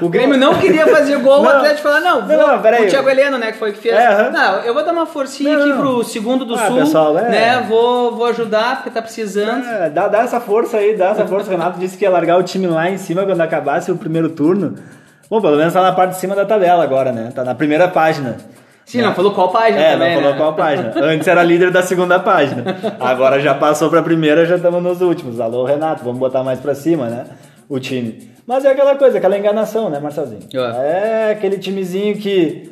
O 0.00 0.08
Grêmio 0.08 0.36
não 0.36 0.54
queria 0.58 0.84
fazer 0.88 1.16
gol, 1.18 1.40
o 1.40 1.42
Não. 1.44 1.50
Atlético 1.58 1.82
falou, 1.88 2.00
não, 2.00 2.26
vou, 2.26 2.36
Não, 2.36 2.48
não, 2.48 2.60
peraí. 2.60 2.86
o 2.86 2.90
Thiago 2.90 3.08
Heleno, 3.08 3.38
né, 3.38 3.52
que 3.52 3.58
foi 3.58 3.70
que 3.70 3.78
fez. 3.78 3.94
É, 3.94 4.08
aham. 4.08 4.30
Não, 4.30 4.54
eu 4.62 4.74
vou 4.74 4.84
dar 4.84 4.90
uma 4.92 5.06
forcinha 5.06 5.56
Não, 5.56 5.62
aqui 5.64 5.78
pro 5.80 6.02
segundo 6.02 6.44
do 6.44 6.56
Ah, 6.56 6.66
Sul, 6.66 6.76
pessoal, 6.78 7.16
é. 7.18 7.28
né, 7.28 7.66
vou, 7.68 8.10
vou 8.16 8.26
ajudar, 8.26 8.76
porque 8.76 8.90
tá 8.90 9.00
precisando. 9.00 9.64
É, 9.64 9.88
dá, 9.90 10.08
dá 10.08 10.22
essa 10.22 10.40
força 10.40 10.78
aí, 10.78 10.96
dá 10.96 11.10
essa 11.10 11.24
força. 11.24 11.46
O 11.46 11.50
Renato 11.52 11.78
disse 11.78 11.96
que 11.96 12.04
ia 12.04 12.10
largar 12.10 12.36
o 12.36 12.42
time 12.42 12.66
lá 12.66 12.90
em 12.90 12.98
cima 12.98 13.24
quando 13.24 13.40
acabasse 13.42 13.92
o 13.92 13.96
primeiro 13.96 14.30
turno. 14.30 14.74
Bom, 15.32 15.40
pelo 15.40 15.56
menos 15.56 15.72
tá 15.72 15.80
na 15.80 15.92
parte 15.92 16.10
de 16.10 16.16
cima 16.18 16.34
da 16.34 16.44
tabela 16.44 16.84
agora, 16.84 17.10
né? 17.10 17.32
Tá 17.34 17.42
na 17.42 17.54
primeira 17.54 17.88
página. 17.88 18.36
Sim, 18.84 19.00
não 19.00 19.14
falou 19.14 19.32
qual 19.32 19.48
página 19.48 19.80
É, 19.80 19.92
também, 19.92 20.08
não 20.10 20.16
falou 20.16 20.32
né? 20.32 20.36
qual 20.36 20.54
página. 20.54 20.92
Antes 20.94 21.26
era 21.26 21.42
líder 21.42 21.70
da 21.70 21.80
segunda 21.82 22.18
página. 22.18 22.62
Agora 23.00 23.40
já 23.40 23.54
passou 23.54 23.88
pra 23.88 24.02
primeira, 24.02 24.44
já 24.44 24.56
estamos 24.56 24.82
nos 24.82 25.00
últimos. 25.00 25.40
Alô, 25.40 25.64
Renato, 25.64 26.04
vamos 26.04 26.18
botar 26.20 26.42
mais 26.44 26.60
pra 26.60 26.74
cima, 26.74 27.06
né? 27.08 27.24
O 27.66 27.80
time. 27.80 28.28
Mas 28.46 28.66
é 28.66 28.72
aquela 28.72 28.94
coisa, 28.96 29.16
aquela 29.16 29.38
enganação, 29.38 29.88
né, 29.88 29.98
Marcelzinho? 29.98 30.42
É. 30.52 31.28
É 31.28 31.32
aquele 31.32 31.56
timezinho 31.56 32.14
que 32.18 32.70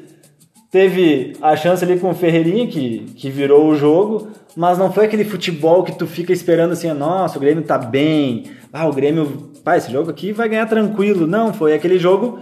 teve 0.70 1.38
a 1.40 1.57
chance 1.57 1.83
ali 1.83 1.99
com 1.99 2.11
o 2.11 2.14
Ferreirinha, 2.14 2.66
que, 2.66 3.07
que 3.16 3.31
virou 3.31 3.68
o 3.68 3.75
jogo, 3.75 4.29
mas 4.56 4.78
não 4.78 4.92
foi 4.92 5.06
aquele 5.06 5.24
futebol 5.24 5.82
que 5.82 5.92
tu 5.92 6.06
fica 6.06 6.32
esperando 6.32 6.72
assim, 6.72 6.92
nossa, 6.92 7.38
o 7.38 7.40
Grêmio 7.40 7.62
tá 7.62 7.78
bem, 7.78 8.44
ah, 8.72 8.86
o 8.86 8.92
Grêmio, 8.92 9.50
pá, 9.64 9.76
esse 9.76 9.90
jogo 9.90 10.10
aqui 10.10 10.32
vai 10.32 10.48
ganhar 10.48 10.66
tranquilo. 10.66 11.26
Não, 11.26 11.52
foi 11.52 11.74
aquele 11.74 11.98
jogo 11.98 12.38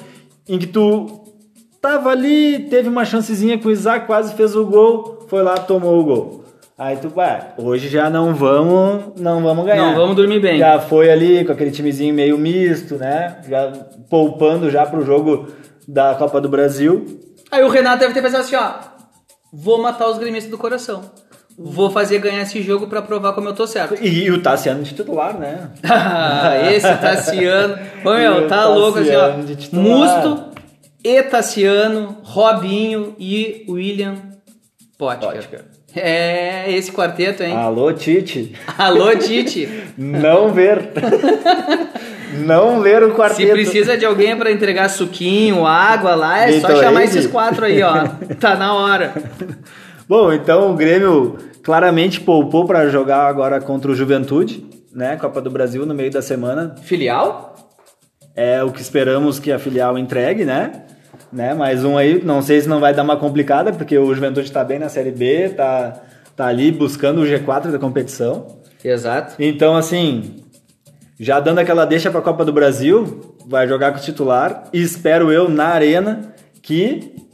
em 0.48 0.58
que 0.58 0.66
tu 0.66 1.24
tava 1.80 2.10
ali, 2.10 2.66
teve 2.70 2.88
uma 2.88 3.04
chancezinha 3.04 3.58
com 3.58 3.68
o 3.68 3.70
Isaac, 3.70 4.06
quase 4.06 4.34
fez 4.34 4.54
o 4.54 4.64
gol, 4.64 5.26
foi 5.28 5.42
lá, 5.42 5.56
tomou 5.56 6.00
o 6.00 6.04
gol. 6.04 6.44
Aí 6.76 6.96
tu, 6.96 7.08
vai, 7.08 7.54
hoje 7.58 7.88
já 7.88 8.08
não 8.08 8.34
vamos, 8.34 9.20
não 9.20 9.42
vamos 9.42 9.66
ganhar. 9.66 9.86
Não 9.86 9.96
vamos 9.96 10.14
dormir 10.14 10.38
bem. 10.38 10.58
Já 10.58 10.78
foi 10.78 11.10
ali 11.10 11.44
com 11.44 11.50
aquele 11.50 11.72
timezinho 11.72 12.14
meio 12.14 12.38
misto, 12.38 12.94
né? 12.94 13.38
Já 13.48 13.72
poupando 14.08 14.70
já 14.70 14.86
pro 14.86 15.04
jogo 15.04 15.48
da 15.88 16.14
Copa 16.14 16.40
do 16.40 16.48
Brasil. 16.48 17.04
Aí 17.50 17.64
o 17.64 17.68
Renato 17.68 17.98
deve 17.98 18.14
ter 18.14 18.22
pensado 18.22 18.44
assim, 18.44 18.54
ó, 18.54 18.74
vou 19.52 19.82
matar 19.82 20.08
os 20.08 20.18
gremistas 20.18 20.50
do 20.50 20.58
coração. 20.58 21.02
Vou 21.60 21.90
fazer 21.90 22.20
ganhar 22.20 22.42
esse 22.42 22.62
jogo 22.62 22.86
pra 22.86 23.02
provar 23.02 23.32
como 23.32 23.48
eu 23.48 23.52
tô 23.54 23.66
certo. 23.66 23.96
E, 24.00 24.24
e 24.26 24.30
o 24.30 24.40
Tassiano 24.40 24.82
de 24.84 24.94
titular, 24.94 25.36
né? 25.36 25.70
Ah, 25.82 26.52
esse 26.72 26.86
Tassiano. 26.96 27.74
Ô, 28.04 28.14
E 28.14 28.18
meu, 28.18 28.46
tá 28.46 28.66
louco 28.68 29.00
assim, 29.00 29.14
ó. 29.16 29.30
Tassiano. 29.32 29.82
Musto 29.82 30.44
e 31.02 31.22
Tassiano, 31.24 32.18
Robinho 32.22 33.16
e 33.18 33.64
William 33.68 34.14
Potker. 34.96 35.32
Potker. 35.32 35.64
É 35.96 36.70
esse 36.70 36.92
quarteto, 36.92 37.42
hein? 37.42 37.56
Alô, 37.56 37.92
Tite. 37.92 38.54
Alô, 38.78 39.16
Tite. 39.16 39.68
Não 39.96 40.52
ver. 40.52 40.90
não 42.34 42.78
ler 42.78 43.02
o 43.02 43.08
Se 43.10 43.16
quarteto. 43.16 43.52
precisa 43.52 43.96
de 43.96 44.04
alguém 44.04 44.36
pra 44.36 44.52
entregar 44.52 44.88
suquinho, 44.90 45.66
água 45.66 46.14
lá, 46.14 46.46
é 46.46 46.60
só 46.60 46.68
chamar 46.76 47.02
esses 47.04 47.26
quatro 47.26 47.64
aí, 47.64 47.82
ó. 47.82 48.06
Tá 48.38 48.54
na 48.54 48.74
hora. 48.74 49.12
Bom, 50.08 50.32
então 50.32 50.72
o 50.72 50.74
Grêmio 50.74 51.36
claramente 51.62 52.20
poupou 52.20 52.64
para 52.64 52.88
jogar 52.88 53.26
agora 53.26 53.60
contra 53.60 53.90
o 53.90 53.94
Juventude, 53.94 54.66
né? 54.90 55.16
Copa 55.16 55.40
do 55.40 55.50
Brasil 55.50 55.84
no 55.84 55.94
meio 55.94 56.10
da 56.10 56.22
semana. 56.22 56.74
Filial? 56.82 57.54
É 58.34 58.62
o 58.62 58.70
que 58.70 58.80
esperamos 58.80 59.38
que 59.38 59.52
a 59.52 59.58
filial 59.58 59.98
entregue, 59.98 60.44
né? 60.44 60.84
né? 61.32 61.54
Mais 61.54 61.84
um 61.84 61.98
aí, 61.98 62.24
não 62.24 62.40
sei 62.40 62.60
se 62.60 62.68
não 62.68 62.80
vai 62.80 62.94
dar 62.94 63.02
uma 63.02 63.16
complicada, 63.16 63.72
porque 63.72 63.98
o 63.98 64.14
Juventude 64.14 64.50
tá 64.50 64.64
bem 64.64 64.78
na 64.78 64.88
Série 64.88 65.10
B, 65.10 65.50
tá, 65.50 66.00
tá 66.34 66.46
ali 66.46 66.72
buscando 66.72 67.20
o 67.20 67.24
G4 67.24 67.70
da 67.70 67.78
competição. 67.78 68.46
Exato. 68.82 69.34
Então, 69.38 69.76
assim, 69.76 70.36
já 71.20 71.40
dando 71.40 71.58
aquela 71.58 71.84
deixa 71.84 72.10
para 72.10 72.20
a 72.20 72.22
Copa 72.22 72.44
do 72.44 72.52
Brasil, 72.52 73.36
vai 73.46 73.66
jogar 73.68 73.92
com 73.92 73.98
o 73.98 74.02
titular 74.02 74.64
e 74.72 74.80
espero 74.80 75.30
eu 75.30 75.48
na 75.48 75.66
arena 75.66 76.32
que. 76.62 77.27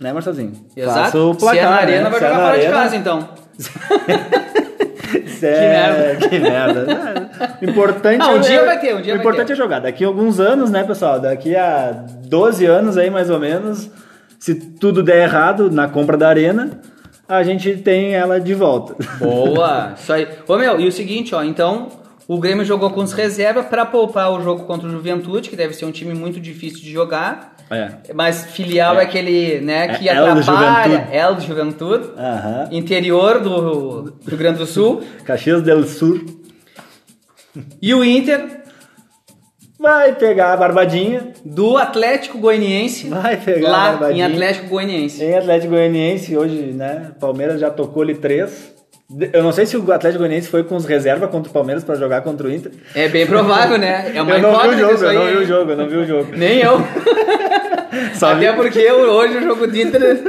Né, 0.00 0.12
Marcelzinho? 0.12 0.52
Exato. 0.76 1.30
O 1.30 1.34
placar, 1.34 1.54
Se 1.54 1.66
é 1.66 1.68
na 1.70 1.76
arena, 1.76 2.04
né? 2.04 2.10
vai 2.10 2.18
é 2.18 2.22
jogar 2.22 2.38
na 2.38 2.44
fora 2.46 2.58
de 2.58 2.66
arena, 2.66 2.82
casa, 2.82 2.96
então. 2.96 3.28
se 5.26 5.46
é- 5.46 6.16
Que 6.28 6.38
merda. 6.38 7.28
O 7.60 7.64
importante 7.64 8.22
Ah, 8.22 8.30
um 8.32 8.36
é- 8.36 8.40
dia 8.40 8.64
vai 8.64 8.78
ter, 8.80 8.94
um 8.94 9.00
dia 9.00 9.14
O 9.14 9.16
importante 9.18 9.52
é 9.52 9.54
jogar. 9.54 9.80
Daqui 9.80 10.04
a 10.04 10.06
alguns 10.06 10.38
anos, 10.40 10.70
né, 10.70 10.84
pessoal? 10.84 11.18
Daqui 11.20 11.54
a 11.56 11.90
12 12.26 12.64
anos 12.66 12.96
aí, 12.96 13.10
mais 13.10 13.30
ou 13.30 13.38
menos, 13.38 13.90
se 14.38 14.54
tudo 14.54 15.02
der 15.02 15.22
errado 15.24 15.70
na 15.70 15.88
compra 15.88 16.16
da 16.16 16.28
arena, 16.28 16.80
a 17.28 17.42
gente 17.42 17.76
tem 17.78 18.14
ela 18.14 18.40
de 18.40 18.54
volta. 18.54 18.94
Boa! 19.18 19.94
Isso 19.96 20.12
aí. 20.12 20.28
Ô 20.46 20.56
meu, 20.56 20.80
e 20.80 20.86
o 20.86 20.92
seguinte, 20.92 21.34
ó, 21.34 21.42
então 21.42 21.88
o 22.26 22.38
Grêmio 22.38 22.64
jogou 22.64 22.90
com 22.90 23.00
os 23.02 23.12
reservas 23.12 23.66
pra 23.66 23.84
poupar 23.86 24.30
o 24.32 24.42
jogo 24.42 24.64
contra 24.64 24.86
o 24.86 24.90
Juventude, 24.90 25.48
que 25.48 25.56
deve 25.56 25.74
ser 25.74 25.84
um 25.84 25.92
time 25.92 26.14
muito 26.14 26.38
difícil 26.40 26.80
de 26.80 26.92
jogar. 26.92 27.54
É. 27.70 28.12
Mas 28.14 28.46
filial 28.46 28.96
é, 28.96 29.00
É. 29.00 29.02
aquele, 29.02 29.60
né, 29.60 29.88
que 29.96 30.08
É 30.08 30.14
El 30.14 30.24
do 30.34 30.40
atrapalha. 30.40 30.90
Juventude. 30.90 31.16
El 31.16 31.34
do 31.34 31.40
Juventude. 31.42 32.04
Interior 32.70 33.40
do 33.40 34.14
Rio 34.26 34.38
Grande 34.38 34.58
do 34.58 34.66
Sul. 34.66 35.02
Caxias 35.24 35.62
del 35.62 35.84
Sur. 35.84 36.24
E 37.82 37.92
o 37.94 38.04
Inter 38.04 38.58
Vai 39.80 40.14
pegar 40.16 40.52
a 40.54 40.56
barbadinha. 40.56 41.32
do 41.44 41.76
Atlético 41.76 42.38
Goianiense. 42.38 43.08
Vai 43.08 43.36
pegar 43.36 43.68
a 43.68 43.70
lá 43.70 43.90
barbadinha. 43.92 44.26
em 44.28 44.32
Atlético 44.32 44.66
Goianiense. 44.68 45.22
Em 45.22 45.36
Atlético 45.36 45.72
Goianiense, 45.72 46.36
hoje, 46.36 46.72
né? 46.72 47.12
Palmeiras 47.20 47.60
já 47.60 47.70
tocou 47.70 48.02
ali 48.02 48.14
três. 48.16 48.74
Eu 49.32 49.42
não 49.42 49.52
sei 49.52 49.64
se 49.64 49.74
o 49.74 49.90
Atlético 49.90 50.18
Goianiense 50.18 50.48
foi 50.50 50.62
com 50.64 50.76
os 50.76 50.84
reservas 50.84 51.30
contra 51.30 51.48
o 51.48 51.52
Palmeiras 51.52 51.82
pra 51.82 51.94
jogar 51.94 52.20
contra 52.20 52.46
o 52.46 52.52
Inter. 52.52 52.72
É 52.94 53.08
bem 53.08 53.26
provável, 53.26 53.78
né? 53.78 54.12
É 54.14 54.20
uma 54.20 54.32
eu 54.34 54.42
não 54.42 54.60
vi 54.60 54.68
o 54.68 54.78
jogo, 54.78 55.02
eu 55.04 55.14
não 55.14 55.26
vi 55.26 55.36
o 55.36 55.40
hein? 55.40 55.46
jogo, 55.46 55.70
eu 55.70 55.76
não 55.78 55.88
vi 55.88 55.96
o 55.96 56.06
jogo. 56.06 56.28
Nem 56.36 56.58
eu. 56.58 56.78
Só 58.14 58.32
Até 58.34 58.50
vi- 58.50 58.56
porque 58.58 58.78
eu- 58.78 58.98
hoje 59.10 59.38
o 59.38 59.42
jogo 59.42 59.66
do 59.66 59.74
Inter 59.80 60.22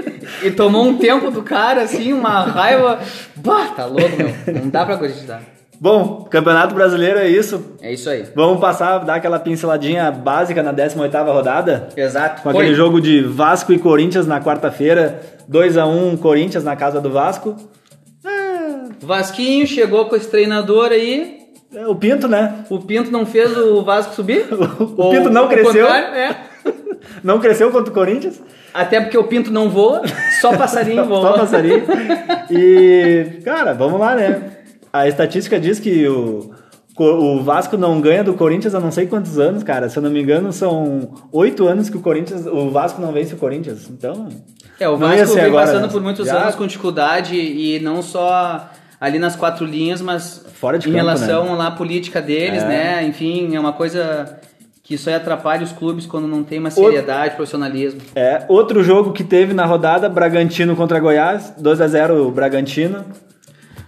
e 0.43 0.51
tomou 0.51 0.85
um 0.85 0.97
tempo 0.97 1.29
do 1.29 1.43
cara, 1.43 1.81
assim, 1.81 2.13
uma 2.13 2.39
raiva. 2.45 2.99
Bah, 3.35 3.67
tá 3.75 3.85
louco, 3.85 4.15
meu. 4.15 4.33
Não 4.61 4.69
dá 4.69 4.85
pra 4.85 4.95
acreditar. 4.95 5.41
Bom, 5.77 6.25
Campeonato 6.31 6.73
Brasileiro 6.73 7.19
é 7.19 7.27
isso. 7.27 7.75
É 7.81 7.91
isso 7.91 8.09
aí. 8.09 8.27
Vamos 8.33 8.61
passar, 8.61 8.99
dar 8.99 9.15
aquela 9.15 9.39
pinceladinha 9.39 10.09
básica 10.09 10.63
na 10.63 10.73
18ª 10.73 11.25
rodada? 11.33 11.89
Exato. 11.97 12.43
Com 12.43 12.51
Foi. 12.53 12.61
aquele 12.63 12.75
jogo 12.75 13.01
de 13.01 13.21
Vasco 13.23 13.73
e 13.73 13.77
Corinthians 13.79 14.25
na 14.25 14.39
quarta-feira. 14.39 15.19
2x1 15.51 16.17
Corinthians 16.19 16.63
na 16.63 16.77
casa 16.77 17.01
do 17.01 17.09
Vasco. 17.09 17.57
Vasquinho 19.01 19.65
chegou 19.67 20.05
com 20.05 20.15
esse 20.15 20.29
treinador 20.29 20.91
aí. 20.91 21.39
É, 21.73 21.87
o 21.87 21.95
Pinto, 21.95 22.27
né? 22.27 22.65
O 22.69 22.79
Pinto 22.79 23.11
não 23.11 23.25
fez 23.25 23.55
o 23.57 23.83
Vasco 23.83 24.13
subir? 24.15 24.45
O 24.51 25.09
Pinto 25.11 25.29
não 25.29 25.47
cresceu. 25.47 25.87
é. 25.87 26.35
Não 27.23 27.39
cresceu 27.39 27.71
contra 27.71 27.89
o 27.89 27.93
Corinthians. 27.93 28.41
Até 28.73 28.99
porque 29.01 29.17
o 29.17 29.23
Pinto 29.23 29.49
não 29.51 29.69
voa, 29.69 30.01
só 30.41 30.55
passarinho 30.55 31.03
voa. 31.07 31.21
Só 31.21 31.33
passarinho. 31.39 31.83
E, 32.51 33.39
cara, 33.43 33.73
vamos 33.73 33.99
lá, 33.99 34.15
né? 34.15 34.57
A 34.91 35.07
estatística 35.07 35.59
diz 35.59 35.79
que 35.79 36.07
o, 36.07 36.51
o 36.97 37.41
Vasco 37.41 37.77
não 37.77 37.99
ganha 38.01 38.23
do 38.23 38.33
Corinthians 38.33 38.75
há 38.75 38.79
não 38.79 38.91
sei 38.91 39.07
quantos 39.07 39.39
anos, 39.39 39.63
cara. 39.63 39.89
Se 39.89 39.97
eu 39.97 40.03
não 40.03 40.09
me 40.11 40.21
engano, 40.21 40.51
são 40.51 41.09
oito 41.31 41.67
anos 41.67 41.89
que 41.89 41.97
o 41.97 42.01
Corinthians, 42.01 42.45
o 42.45 42.69
Vasco 42.69 43.01
não 43.01 43.11
vence 43.11 43.33
o 43.33 43.37
Corinthians. 43.37 43.89
Então, 43.89 44.27
É, 44.79 44.87
o 44.89 44.97
Vasco 44.97 45.35
vem 45.35 45.45
agora, 45.45 45.65
passando 45.67 45.83
né? 45.83 45.89
por 45.91 46.01
muitos 46.01 46.27
Já- 46.27 46.41
anos 46.43 46.55
com 46.55 46.67
dificuldade 46.67 47.35
e 47.35 47.79
não 47.79 48.01
só 48.01 48.69
ali 48.99 49.17
nas 49.19 49.35
quatro 49.35 49.65
linhas, 49.65 50.01
mas 50.01 50.45
Fora 50.53 50.77
de 50.77 50.89
em 50.89 50.91
campo, 50.91 51.03
relação 51.05 51.55
lá 51.55 51.67
à 51.67 51.71
política 51.71 52.21
deles, 52.21 52.63
É. 52.63 52.67
né? 52.67 53.03
Enfim, 53.05 53.55
é 53.55 53.59
uma 53.59 53.73
coisa 53.73 54.37
que 54.83 54.95
isso 54.95 55.07
aí 55.09 55.15
atrapalha 55.15 55.63
os 55.63 55.71
clubes 55.71 56.05
quando 56.05 56.27
não 56.27 56.43
tem 56.43 56.57
uma 56.59 56.71
seriedade, 56.71 57.35
profissionalismo. 57.35 58.01
é 58.15 58.43
outro 58.49 58.83
jogo 58.83 59.11
que 59.13 59.23
teve 59.23 59.53
na 59.53 59.65
rodada, 59.65 60.09
Bragantino 60.09 60.75
contra 60.75 60.99
Goiás, 60.99 61.53
2 61.57 61.79
a 61.81 61.87
0 61.87 62.31
Bragantino. 62.31 63.05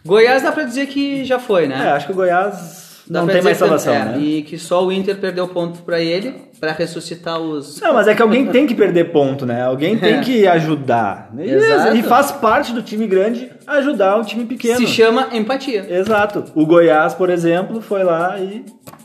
Goiás 0.06 0.42
dá 0.44 0.52
pra 0.52 0.64
dizer 0.64 0.88
que 0.88 1.24
já 1.26 1.38
foi, 1.40 1.66
É, 1.66 1.68
né? 1.68 1.92
acho 1.92 2.06
que 2.08 2.12
o 2.12 2.16
Goiás 2.16 2.81
Dá 3.08 3.22
não 3.22 3.28
tem 3.28 3.42
mais 3.42 3.58
salvação, 3.58 3.94
é, 3.94 4.06
né? 4.06 4.20
E 4.20 4.42
que 4.44 4.58
só 4.58 4.86
o 4.86 4.92
Inter 4.92 5.18
perdeu 5.18 5.48
ponto 5.48 5.82
pra 5.82 6.00
ele, 6.00 6.34
pra 6.60 6.72
ressuscitar 6.72 7.40
os... 7.40 7.80
Não, 7.82 7.94
mas 7.94 8.08
é 8.08 8.16
que 8.16 8.22
alguém 8.22 8.48
tem 8.48 8.66
que 8.68 8.76
perder 8.76 9.12
ponto, 9.12 9.46
né? 9.46 9.64
Alguém 9.64 9.98
tem 9.98 10.16
É. 10.16 10.20
que 10.24 10.48
ajudar. 10.48 11.32
E, 11.38 11.50
Exato. 11.50 11.98
e 11.98 12.04
faz 12.04 12.32
parte 12.32 12.72
do 12.74 12.82
time 12.82 13.08
grande 13.08 13.52
ajudar 13.68 14.18
um 14.18 14.24
time 14.24 14.46
pequeno. 14.46 14.78
Se 14.78 14.88
chama 14.88 15.30
empatia. 15.34 15.86
Exato. 15.90 16.46
O 16.56 16.66
Goiás, 16.66 17.14
por 17.14 17.30
exemplo, 17.30 17.82
foi 17.82 18.04
lá 18.04 18.38
e. 18.40 18.64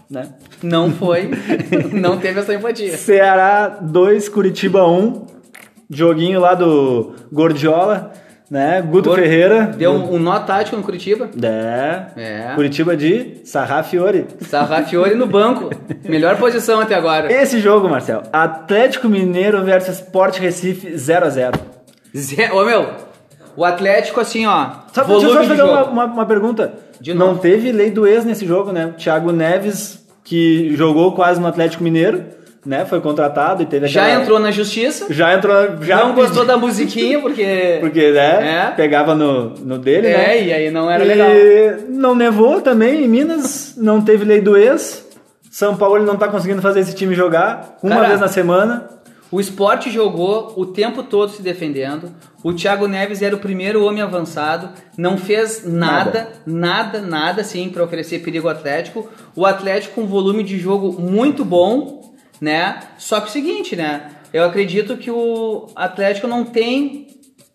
Né? 0.09 0.29
Não 0.63 0.91
foi, 0.93 1.31
não 1.93 2.19
teve 2.19 2.39
essa 2.39 2.55
empatia. 2.55 2.97
Ceará 2.97 3.79
2, 3.81 4.29
Curitiba 4.29 4.87
1. 4.87 5.27
Joguinho 5.89 6.41
lá 6.41 6.55
do 6.55 7.15
Gordiola, 7.33 8.13
né? 8.51 8.83
Guto 8.83 9.13
Ferreira. 9.15 9.75
Deu 9.77 9.93
um, 9.93 10.15
um 10.15 10.19
nó 10.19 10.39
tático 10.41 10.77
no 10.77 10.83
Curitiba. 10.83 11.29
É. 11.43 12.07
É. 12.17 12.53
Curitiba 12.55 12.97
de 12.97 13.41
Sarrafiore. 13.45 14.27
Sarrafiore 14.41 15.15
no 15.15 15.27
banco. 15.27 15.71
Melhor 16.05 16.37
posição 16.37 16.81
até 16.81 16.95
agora. 16.95 17.33
Esse 17.33 17.61
jogo, 17.61 17.89
Marcel. 17.89 18.23
Atlético 18.33 19.09
Mineiro 19.09 19.63
versus 19.65 19.97
Sport 20.01 20.39
Recife 20.39 20.93
0x0. 20.93 21.55
Zé, 22.17 22.53
ô 22.53 22.65
meu, 22.65 22.89
o 23.57 23.65
Atlético 23.65 24.21
assim, 24.21 24.47
ó. 24.47 24.71
Só, 24.93 25.05
deixa 25.05 25.27
eu 25.27 25.33
só 25.33 25.45
fazer 25.45 25.63
uma, 25.63 25.85
uma, 25.85 26.05
uma 26.05 26.27
pergunta. 26.27 26.75
De 27.01 27.13
Não 27.13 27.29
novo. 27.29 27.41
teve 27.41 27.73
lei 27.73 27.91
do 27.91 28.07
ex 28.07 28.25
nesse 28.25 28.47
jogo, 28.47 28.73
né? 28.73 28.95
Thiago 28.97 29.33
Neves, 29.33 30.07
que 30.25 30.75
jogou 30.77 31.13
quase 31.13 31.41
no 31.41 31.47
Atlético 31.47 31.85
Mineiro, 31.85 32.25
né? 32.67 32.85
Foi 32.85 33.01
contratado 33.01 33.63
e 33.63 33.67
teve 33.67 33.87
Já 33.87 34.03
aquela- 34.07 34.23
entrou 34.23 34.39
na 34.39 34.51
justiça. 34.51 35.07
Já 35.11 35.33
entrou. 35.35 35.55
Já 35.83 36.05
não 36.05 36.15
gostou 36.15 36.45
da 36.45 36.57
musiquinha 36.57 37.21
porque. 37.21 37.79
Porque, 37.81 38.11
né? 38.11 38.67
É. 38.69 38.71
Pegava 38.73 39.15
no, 39.15 39.51
no 39.51 39.79
dele, 39.79 40.09
É, 40.09 40.17
né? 40.17 40.43
e 40.45 40.53
aí 40.53 40.71
não 40.71 40.91
era 40.91 41.05
E 41.05 41.07
legal. 41.09 41.29
Não 41.89 42.15
nevou 42.15 42.61
também 42.61 43.05
em 43.05 43.09
Minas, 43.09 43.75
não 43.77 44.03
teve 44.03 44.25
lei 44.25 44.41
do 44.41 44.57
ex. 44.57 45.07
São 45.51 45.77
Paulo 45.77 46.05
não 46.05 46.17
tá 46.17 46.29
conseguindo 46.29 46.61
fazer 46.61 46.81
esse 46.81 46.95
time 46.95 47.15
jogar 47.15 47.79
uma 47.83 47.95
Cara, 47.97 48.09
vez 48.09 48.21
na 48.21 48.29
semana. 48.29 48.91
O 49.31 49.41
esporte 49.41 49.91
jogou 49.91 50.53
o 50.57 50.67
tempo 50.67 51.03
todo 51.03 51.33
se 51.33 51.43
defendendo. 51.43 52.11
O 52.45 52.53
Thiago 52.53 52.87
Neves 52.87 53.23
era 53.23 53.35
o 53.35 53.39
primeiro 53.41 53.85
homem 53.85 54.01
avançado, 54.01 54.69
não 54.97 55.17
fez 55.19 55.63
nada, 55.67 56.29
nada, 56.47 57.01
nada, 57.01 57.41
assim 57.41 57.69
para 57.69 57.83
oferecer 57.83 58.21
perigo 58.21 58.49
ao 58.49 58.55
Atlético. 58.55 59.09
O 59.35 59.45
Atlético 59.45 59.97
com 59.97 60.03
um 60.03 60.07
volume 60.07 60.45
de 60.45 60.59
jogo 60.59 61.01
muito 61.01 61.45
bom, 61.45 62.15
né? 62.41 62.81
Só 62.99 63.21
que 63.21 63.29
o 63.29 63.33
seguinte, 63.33 63.75
né? 63.77 64.11
Eu 64.33 64.45
acredito 64.45 64.97
que 64.97 65.11
o 65.11 65.67
Atlético 65.75 66.27
não 66.27 66.45
tem 66.45 67.07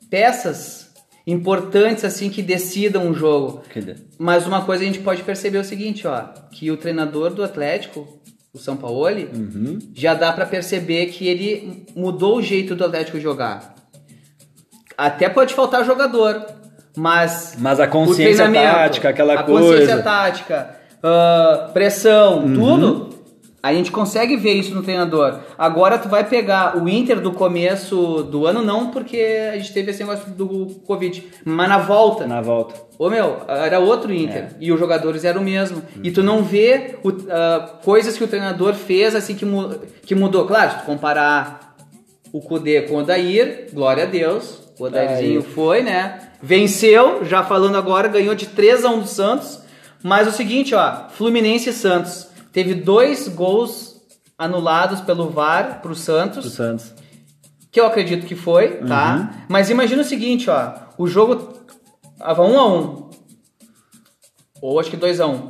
peças 0.10 0.90
importantes 1.28 2.04
assim 2.04 2.30
que 2.30 2.42
decidam 2.42 3.10
o 3.10 3.14
jogo. 3.14 3.62
Mas 4.18 4.48
uma 4.48 4.62
coisa 4.64 4.84
a 4.84 4.86
gente 4.88 5.00
pode 5.00 5.22
perceber 5.24 5.58
é 5.60 5.62
o 5.62 5.66
seguinte, 5.66 6.08
ó, 6.08 6.24
que 6.52 6.72
o 6.72 6.78
treinador 6.78 7.30
do 7.32 7.44
Atlético, 7.44 8.08
o 8.54 8.58
São 8.58 8.76
Paulo, 8.76 9.06
Uhum. 9.06 9.78
já 9.94 10.14
dá 10.14 10.34
pra 10.34 10.46
perceber 10.46 11.08
que 11.08 11.28
ele 11.28 11.86
mudou 11.96 12.38
o 12.38 12.42
jeito 12.42 12.76
do 12.76 12.84
Atlético 12.86 13.20
jogar. 13.20 13.76
Até 14.98 15.30
pode 15.30 15.54
faltar 15.54 15.86
jogador, 15.86 16.44
mas 16.98 17.56
Mas 17.58 17.80
a 17.80 17.88
consciência 17.88 18.52
tática, 18.52 19.10
aquela 19.10 19.34
a 19.36 19.44
coisa. 19.44 19.68
consciência 19.70 20.04
tática, 20.04 20.76
ah, 21.02 21.70
pressão, 21.74 22.40
Uhum. 22.46 22.54
tudo, 22.54 23.10
a 23.64 23.74
gente 23.74 23.92
consegue 23.92 24.36
ver 24.38 24.54
isso 24.54 24.74
no 24.74 24.82
treinador. 24.82 25.40
Agora 25.58 25.98
tu 26.00 26.10
vai 26.10 26.24
pegar 26.28 26.76
o 26.78 26.90
Inter 26.90 27.20
do 27.22 27.32
começo 27.32 28.24
do 28.24 28.48
ano, 28.48 28.62
não 28.64 28.90
porque 28.90 29.18
a 29.54 29.58
gente 29.58 29.72
teve 29.74 29.92
esse 29.92 30.00
negócio 30.04 30.32
do 30.32 30.66
Covid, 30.88 31.24
mas 31.46 31.70
na 31.70 31.78
volta. 31.78 32.26
Na 32.26 32.42
volta. 32.42 32.74
Ô 32.98 33.10
meu, 33.10 33.38
era 33.48 33.80
outro 33.80 34.12
Inter. 34.14 34.50
E 34.60 34.72
os 34.72 34.80
jogadores 34.80 35.24
eram 35.24 35.42
o 35.42 35.44
mesmo. 35.44 35.82
E 36.04 36.10
tu 36.12 36.24
não 36.24 36.44
vê 36.44 36.96
o- 37.04 37.12
ah, 37.30 37.74
coisas 37.84 38.18
que 38.18 38.24
o 38.24 38.28
treinador 38.28 38.74
fez 38.74 39.14
assim 39.16 39.36
que, 39.36 39.46
mu- 39.46 39.76
que 40.06 40.16
mudou. 40.16 40.46
Claro, 40.46 40.72
se 40.72 40.78
tu 40.80 40.86
comparar 40.86 41.76
o 42.34 42.40
Kudê 42.42 42.82
com 42.84 42.96
o 42.96 42.98
Odair, 43.00 43.68
glória 43.74 44.04
a 44.04 44.08
Deus. 44.08 44.60
O 44.80 44.86
Odairzinho 44.86 45.42
Aí. 45.42 45.46
foi, 45.46 45.84
né? 45.84 46.20
Venceu, 46.42 47.24
já 47.26 47.44
falando 47.44 47.78
agora, 47.78 48.08
ganhou 48.08 48.34
de 48.34 48.48
3 48.48 48.84
a 48.86 48.90
1 48.90 49.00
do 49.02 49.08
Santos. 49.08 49.62
Mas 50.04 50.28
o 50.28 50.32
seguinte, 50.32 50.74
ó, 50.74 51.10
Fluminense 51.10 51.70
e 51.70 51.74
Santos. 51.74 52.31
Teve 52.52 52.74
dois 52.76 53.28
gols 53.28 54.02
anulados 54.38 55.02
pelo 55.02 55.30
VAR 55.30 55.82
pro 55.82 55.96
Santos 55.96 56.44
Do 56.44 56.50
Santos. 56.50 56.94
que 57.72 57.80
eu 57.80 57.86
acredito 57.86 58.26
que 58.26 58.36
foi, 58.36 58.78
tá? 58.88 59.46
Mas 59.48 59.70
imagina 59.70 60.02
o 60.02 60.06
seguinte, 60.06 60.50
ó, 60.50 60.74
o 60.98 61.08
jogo 61.08 61.54
tava 62.18 62.44
1 62.44 62.60
a 62.60 62.68
1 62.68 63.10
ou 64.62 64.80
acho 64.80 64.90
que 64.90 64.98
2 64.98 65.20
a 65.20 65.28
1 65.28 65.48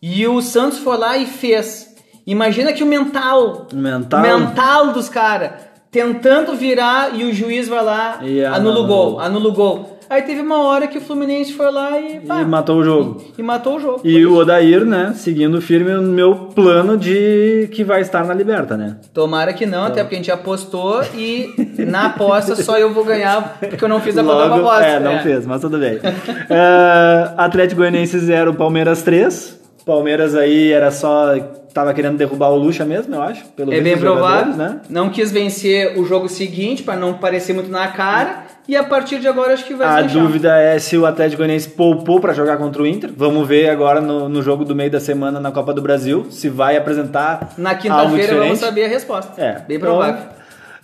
e 0.00 0.26
o 0.28 0.40
Santos 0.40 0.78
foi 0.78 0.96
lá 0.96 1.16
e 1.16 1.26
fez. 1.26 1.94
Imagina 2.26 2.72
que 2.72 2.82
o 2.82 2.86
mental, 2.86 3.66
Mental. 3.72 4.20
mental 4.20 4.92
dos 4.92 5.08
caras 5.08 5.52
tentando 5.90 6.54
virar 6.54 7.18
e 7.18 7.24
o 7.24 7.32
juiz 7.32 7.66
vai 7.66 7.82
lá 7.82 8.18
E 8.22 8.44
anula 8.44 8.80
o 8.80 8.86
gol, 8.86 9.18
anula 9.20 9.48
o 9.48 9.52
gol. 9.52 9.97
Aí 10.10 10.22
teve 10.22 10.40
uma 10.40 10.62
hora 10.62 10.86
que 10.86 10.96
o 10.98 11.00
Fluminense 11.00 11.52
foi 11.52 11.70
lá 11.70 11.98
e, 12.00 12.20
pá, 12.20 12.40
E 12.40 12.44
matou 12.44 12.78
o 12.78 12.84
jogo. 12.84 13.22
e 13.36 13.42
matou 13.42 13.76
o 13.76 13.80
jogo. 13.80 14.00
E 14.04 14.24
o. 14.24 14.36
Odair, 14.38 14.84
né, 14.84 15.12
seguindo 15.16 15.60
firme 15.60 15.92
no 15.92 16.02
meu 16.02 16.34
plano 16.54 16.96
de 16.96 17.68
que 17.72 17.82
vai 17.84 18.00
estar 18.00 18.24
na 18.24 18.32
Liberta, 18.32 18.76
né? 18.76 18.96
Tomara 19.12 19.52
que 19.52 19.66
não, 19.66 19.84
até 19.84 20.02
porque 20.02 20.14
a 20.14 20.18
gente 20.18 20.30
apostou 20.30 21.02
e 21.14 21.48
na 21.86 22.06
aposta 22.06 22.54
só 22.56 22.78
eu 22.78 22.94
vou 22.94 23.04
ganhar 23.04 23.58
porque 23.58 23.84
eu 23.84 23.88
não 23.88 24.00
fiz 24.00 24.16
a 24.16 24.22
Logo, 24.22 24.54
aposta. 24.54 24.86
é, 24.86 25.00
não 25.00 25.18
fez, 25.20 25.44
mas 25.44 25.60
tudo 25.60 25.78
bem. 25.78 25.98
É, 26.50 27.30
Atlético 27.36 27.80
Goianiense 27.80 28.18
0, 28.18 28.54
Palmeiras 28.54 29.02
3. 29.02 29.58
Palmeiras 29.84 30.34
aí 30.34 30.70
era 30.72 30.90
só. 30.90 31.34
Tava 31.78 31.94
querendo 31.94 32.16
derrubar 32.16 32.48
o 32.48 32.56
Lucha 32.56 32.84
mesmo, 32.84 33.14
eu 33.14 33.22
acho. 33.22 33.44
Pelo 33.54 33.72
É 33.72 33.80
bem 33.80 33.96
provável. 33.96 34.52
Né? 34.54 34.80
Não 34.90 35.10
quis 35.10 35.30
vencer 35.30 35.96
o 35.96 36.04
jogo 36.04 36.28
seguinte 36.28 36.82
para 36.82 36.96
não 36.96 37.14
parecer 37.14 37.52
muito 37.52 37.70
na 37.70 37.86
cara. 37.86 38.46
E 38.66 38.74
a 38.76 38.82
partir 38.82 39.20
de 39.20 39.28
agora 39.28 39.52
acho 39.52 39.64
que 39.64 39.74
vai 39.74 39.86
A 39.86 40.00
deixar. 40.02 40.18
dúvida 40.18 40.56
é 40.56 40.76
se 40.80 40.98
o 40.98 41.06
Atlético 41.06 41.38
Goianiense 41.38 41.68
poupou 41.68 42.18
para 42.18 42.32
jogar 42.32 42.56
contra 42.56 42.82
o 42.82 42.86
Inter. 42.86 43.12
Vamos 43.16 43.46
ver 43.46 43.70
agora 43.70 44.00
no, 44.00 44.28
no 44.28 44.42
jogo 44.42 44.64
do 44.64 44.74
meio 44.74 44.90
da 44.90 44.98
semana 44.98 45.38
na 45.38 45.52
Copa 45.52 45.72
do 45.72 45.80
Brasil 45.80 46.26
se 46.30 46.48
vai 46.48 46.76
apresentar 46.76 47.50
Na 47.56 47.76
quinta-feira 47.76 48.38
vamos 48.38 48.58
saber 48.58 48.86
a 48.86 48.88
resposta. 48.88 49.40
É, 49.40 49.60
Bem 49.60 49.76
então, 49.76 49.90
provável. 49.90 50.20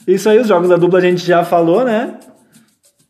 Isso 0.06 0.28
aí, 0.28 0.38
os 0.38 0.46
jogos 0.46 0.68
da 0.68 0.76
dupla 0.76 1.00
a 1.00 1.02
gente 1.02 1.26
já 1.26 1.42
falou, 1.42 1.84
né? 1.84 2.14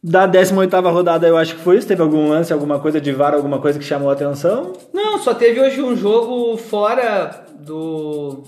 Da 0.06 0.28
18ª 0.28 0.92
rodada 0.92 1.26
eu 1.26 1.34
acho 1.34 1.54
que 1.56 1.62
foi 1.62 1.78
isso. 1.78 1.88
Teve 1.88 2.02
algum 2.02 2.28
lance, 2.28 2.52
alguma 2.52 2.78
coisa 2.78 3.00
de 3.00 3.10
VAR, 3.10 3.32
alguma 3.32 3.58
coisa 3.58 3.78
que 3.78 3.84
chamou 3.86 4.10
a 4.10 4.12
atenção? 4.12 4.74
Não, 4.92 5.18
só 5.18 5.32
teve 5.32 5.58
hoje 5.58 5.80
um 5.80 5.96
jogo 5.96 6.58
fora 6.58 7.46
do. 7.58 8.42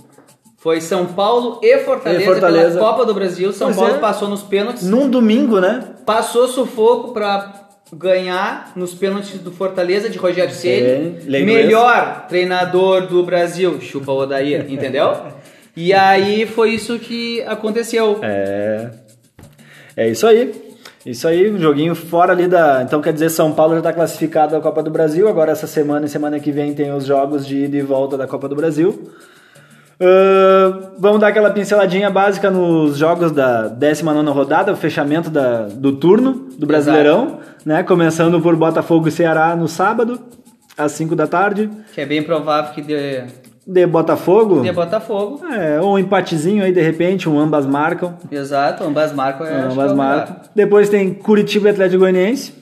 Foi 0.59 0.83
São 0.83 1.07
Paulo 1.07 1.59
e 1.63 1.79
Fortaleza, 1.79 2.23
E 2.23 2.27
Fortaleza. 2.27 2.79
pela 2.79 2.91
Copa 2.91 3.07
do 3.07 3.15
Brasil. 3.15 3.53
São 3.55 3.69
Pois 3.69 3.77
Paulo 3.79 3.95
é. 3.95 3.99
passou 3.99 4.29
nos 4.29 4.43
pênaltis, 4.43 4.83
Num 4.87 5.09
domingo, 5.09 5.59
né? 5.59 5.83
passou 6.05 6.47
sufoco 6.47 7.13
pra 7.15 7.69
ganhar 7.91 8.73
nos 8.77 8.93
pênaltis 8.93 9.39
do 9.41 9.51
Fortaleza 9.51 10.11
de 10.11 10.19
Rogério 10.19 10.53
Ceni, 10.53 11.21
melhor 11.27 12.27
treinador 12.29 13.07
do 13.07 13.23
Brasil, 13.23 13.81
chupa 13.81 14.13
o 14.13 14.19
Odair, 14.19 14.67
entendeu? 14.69 15.15
E 15.75 15.95
aí 15.95 16.45
foi 16.47 16.71
isso 16.71 16.99
que 16.99 17.41
aconteceu. 17.45 18.19
É. 18.23 18.91
É 19.97 20.09
isso 20.11 20.27
aí. 20.27 20.66
Isso 21.07 21.29
aí, 21.29 21.51
um 21.51 21.59
joguinho 21.59 21.95
fora 21.95 22.33
ali 22.33 22.49
da. 22.49 22.83
Então 22.83 23.01
quer 23.01 23.13
dizer, 23.13 23.31
São 23.31 23.53
Paulo 23.53 23.75
já 23.75 23.79
está 23.79 23.93
classificado 23.93 24.53
da 24.53 24.61
Copa 24.61 24.83
do 24.83 24.91
Brasil. 24.91 25.29
Agora, 25.29 25.53
essa 25.53 25.67
semana 25.67 26.07
e 26.07 26.09
semana 26.09 26.41
que 26.41 26.51
vem 26.51 26.75
tem 26.75 26.93
os 26.93 27.07
jogos 27.07 27.47
de 27.47 27.65
ida 27.65 27.77
e 27.77 27.83
volta 27.83 28.17
da 28.17 28.27
Copa 28.27 28.49
do 28.49 28.57
Brasil. 28.57 29.11
Ah, 30.01 30.91
vamos 30.99 31.21
dar 31.21 31.29
aquela 31.29 31.51
pinceladinha 31.51 32.11
básica 32.11 32.51
nos 32.51 32.97
jogos 32.97 33.33
da 33.33 33.69
19 33.69 34.31
rodada, 34.31 34.73
o 34.73 34.77
fechamento 34.77 35.31
da, 35.31 35.67
do 35.69 35.93
turno 35.93 36.49
do 36.59 36.67
Brasileirão, 36.67 37.39
né? 37.65 37.83
Começando 37.83 38.41
por 38.41 38.55
Botafogo 38.57 39.09
e 39.09 39.11
Ceará 39.11 39.57
no 39.57 39.69
sábado, 39.69 40.21
às 40.77 40.93
5 40.93 41.17
da 41.17 41.27
tarde. 41.27 41.71
Que 41.95 42.03
é 42.03 42.07
bem 42.07 42.23
provável 42.23 42.75
que 42.75 42.83
dê, 42.83 43.25
De 43.67 43.85
Botafogo. 43.87 44.61
dê 44.61 44.71
Botafogo. 44.71 45.45
É, 45.53 45.81
ou 45.81 45.95
um 45.95 45.99
empatezinho 45.99 46.63
aí 46.63 46.71
de 46.73 46.81
repente, 46.81 47.29
um 47.29 47.39
ambas 47.39 47.67
marcam. 47.67 48.17
Exato, 48.31 48.85
ambas 48.85 49.13
marcam. 49.13 49.45
é 49.47 49.63
Ambas 49.63 49.91
o 49.93 49.97
marcam. 49.97 50.37
Depois 50.55 50.89
tem 50.89 51.13
Curitiba 51.13 51.69
e 51.69 51.71
Atlético 51.73 52.01
Goianiense. 52.01 52.55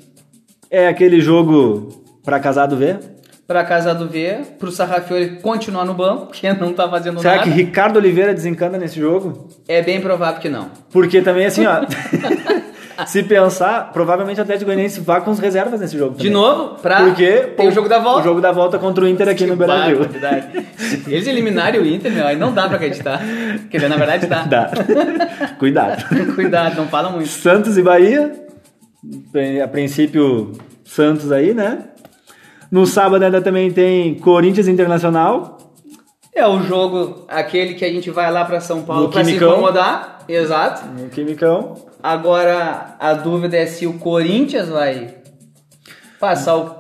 É 0.71 0.89
aquele 0.89 1.21
jogo 1.21 1.89
pra 2.25 2.41
casado 2.41 2.75
ver. 2.77 2.99
Pra 3.47 3.63
casa 3.63 3.95
do 3.95 4.09
V, 4.09 4.39
pro 4.59 4.73
Sarrafiori 4.73 5.39
continuar 5.43 5.85
no 5.85 5.93
banco, 5.93 6.27
porque 6.33 6.51
não 6.55 6.73
tá 6.73 6.89
fazendo 6.89 7.21
Será 7.21 7.37
nada. 7.37 7.45
que 7.45 7.51
Ricardo 7.51 7.99
Oliveira 7.99 8.33
desencanta 8.33 8.79
nesse 8.79 8.99
jogo? 8.99 9.49
É 9.69 9.83
bem 9.83 10.01
provável 10.01 10.41
que 10.41 10.49
não. 10.49 10.71
Porque 10.91 11.21
também 11.21 11.45
assim, 11.45 11.67
ó. 11.67 11.83
se 13.07 13.23
pensar, 13.23 13.93
provavelmente 13.93 14.39
o 14.39 14.43
Atlético 14.43 14.67
Goianiense 14.67 15.01
vai 15.01 15.21
com 15.23 15.31
os 15.31 15.39
reservas 15.39 15.81
nesse 15.81 15.97
jogo. 15.99 16.13
De 16.13 16.29
também. 16.29 16.33
novo, 16.33 16.77
pra. 16.81 17.05
Porque 17.05 17.31
tem 17.57 17.69
o 17.69 17.73
jogo 17.73 17.89
da 17.89 17.99
volta. 17.99 18.21
O 18.21 18.25
jogo 18.25 18.41
da 18.41 18.53
volta 18.53 18.79
contra 18.79 19.05
o 19.05 19.09
Inter 19.09 19.29
aqui 19.29 19.47
no 19.47 19.57
Beira 19.57 19.87
Rio. 19.87 19.99
Barbaridade. 19.99 20.67
Eles 21.07 21.27
eliminarem 21.27 21.81
o 21.81 21.87
Inter, 21.87 22.13
meu, 22.13 22.27
aí 22.27 22.37
não 22.37 22.53
dá 22.53 22.67
pra 22.67 22.77
acreditar. 22.77 23.21
Quer 23.71 23.79
dizer, 23.79 23.89
na 23.89 23.97
verdade 23.97 24.27
dá. 24.27 24.43
Dá. 24.43 24.71
Cuidado. 25.59 26.05
Cuidado, 26.35 26.77
não 26.77 26.89
fala 26.89 27.11
muito. 27.11 27.29
Santos 27.29 27.77
e 27.77 27.83
Bahia. 27.83 28.33
A 29.63 29.69
princípio, 29.69 30.53
Santos 30.85 31.31
aí, 31.31 31.53
né? 31.53 31.79
No 32.71 32.87
sábado 32.87 33.25
ainda 33.25 33.41
também 33.41 33.71
tem 33.71 34.15
Corinthians 34.15 34.69
Internacional. 34.69 35.59
É 36.35 36.47
o 36.49 36.61
jogo, 36.63 37.25
aquele 37.29 37.75
que 37.75 37.85
a 37.85 37.89
gente 37.93 38.11
vai 38.11 38.31
lá 38.31 38.45
pra 38.45 38.61
São 38.61 38.83
Paulo 38.83 39.09
pra 39.09 39.23
se 39.25 39.37
incomodar. 39.53 40.19
Exato. 40.29 40.85
No 40.87 41.09
Quimicão. 41.09 41.77
Agora 42.03 42.97
a 42.99 43.15
dúvida 43.15 43.57
é 43.57 43.67
se 43.67 43.87
o 43.87 43.95
Corinthians 43.95 44.69
vai 44.69 45.15
passar 46.19 46.57
o, 46.57 46.77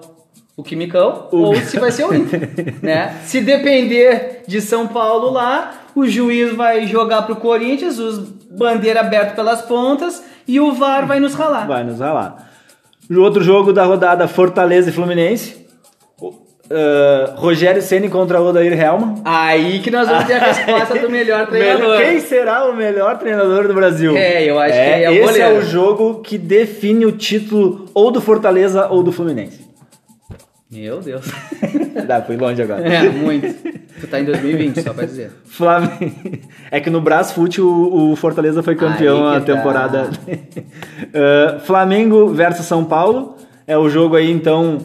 o 0.57 0.63
Quimicão 0.63 1.29
O- 1.31 1.39
ou 1.39 1.57
se 1.57 1.79
vai 1.79 1.91
ser 1.93 2.05
o 2.05 2.15
Inter, 2.15 2.75
né? 2.83 3.21
Se 3.25 3.41
depender 3.41 4.43
de 4.47 4.61
São 4.61 4.89
Paulo 4.89 5.31
lá, 5.31 5.73
o 5.95 6.07
juiz 6.07 6.55
vai 6.55 6.87
jogar 6.87 7.23
pro 7.23 7.37
Corinthians, 7.37 7.99
os 7.99 8.19
bandeira 8.51 9.01
aberta 9.01 9.35
pelas 9.35 9.63
pontas 9.63 10.23
e 10.49 10.59
o 10.61 10.73
VAR 10.73 11.07
vai 11.07 11.21
nos 11.21 11.35
ralar. 11.35 11.67
Vai 11.67 11.85
nos 11.85 12.01
ralar. 12.01 12.51
O 13.11 13.21
outro 13.21 13.43
jogo 13.43 13.73
da 13.73 13.85
rodada, 13.85 14.27
Fortaleza 14.27 14.89
e 14.91 14.93
Fluminense. 14.93 15.64
Ah, 16.71 17.35
Rogério 17.37 17.83
Ceni 17.83 18.09
contra 18.09 18.41
Odair 18.41 18.73
Helman. 18.73 19.17
Aí 19.25 19.81
que 19.81 19.91
nós 19.91 20.09
vamos 20.09 20.25
ter 20.25 20.35
a 20.35 20.39
resposta 20.39 20.99
do 20.99 21.09
melhor 21.11 21.47
treinador. 21.47 21.99
Quem 21.99 22.21
será 22.21 22.69
o 22.69 22.75
melhor 22.75 23.19
treinador 23.19 23.69
do 23.69 23.75
Brasil? 23.75 24.17
É, 24.17 24.45
eu 24.45 24.59
acho 24.59 24.73
que 24.73 24.79
é 24.79 25.11
o 25.11 25.13
Esse 25.13 25.23
goleiro. 25.23 25.47
é 25.47 25.59
o 25.59 25.63
jogo 25.63 26.21
que 26.21 26.39
define 26.39 27.07
o 27.07 27.13
título 27.13 27.87
ou 27.93 28.11
do 28.11 28.21
Fortaleza 28.21 28.89
ou 28.89 29.03
do 29.03 29.13
Fluminense. 29.13 29.65
Meu 30.71 31.01
Deus. 31.01 31.27
Dá, 32.07 32.21
fui 32.23 32.37
longe 32.37 32.61
agora. 32.61 32.81
É, 32.81 33.09
muito. 33.09 33.47
Tu 34.01 34.07
tá 34.09 34.19
em 34.19 34.25
2020, 34.25 34.83
só 34.83 34.93
pra 34.93 35.05
dizer. 35.07 35.31
Flamengo. 35.45 36.39
É 36.71 36.81
que 36.81 36.91
no 36.91 37.01
Brasfoot 37.01 37.61
o, 37.61 38.11
o 38.13 38.17
Fortaleza 38.17 38.61
foi 38.61 38.75
campeão 38.75 39.29
a 39.29 39.41
temporada. 39.41 40.11
Uh, 40.11 41.61
Flamengo 41.65 42.27
versus 42.29 42.67
São 42.67 42.85
Paulo. 42.85 43.37
É 43.67 43.79
o 43.79 43.89
jogo 43.89 44.17
aí, 44.17 44.31
então, 44.31 44.79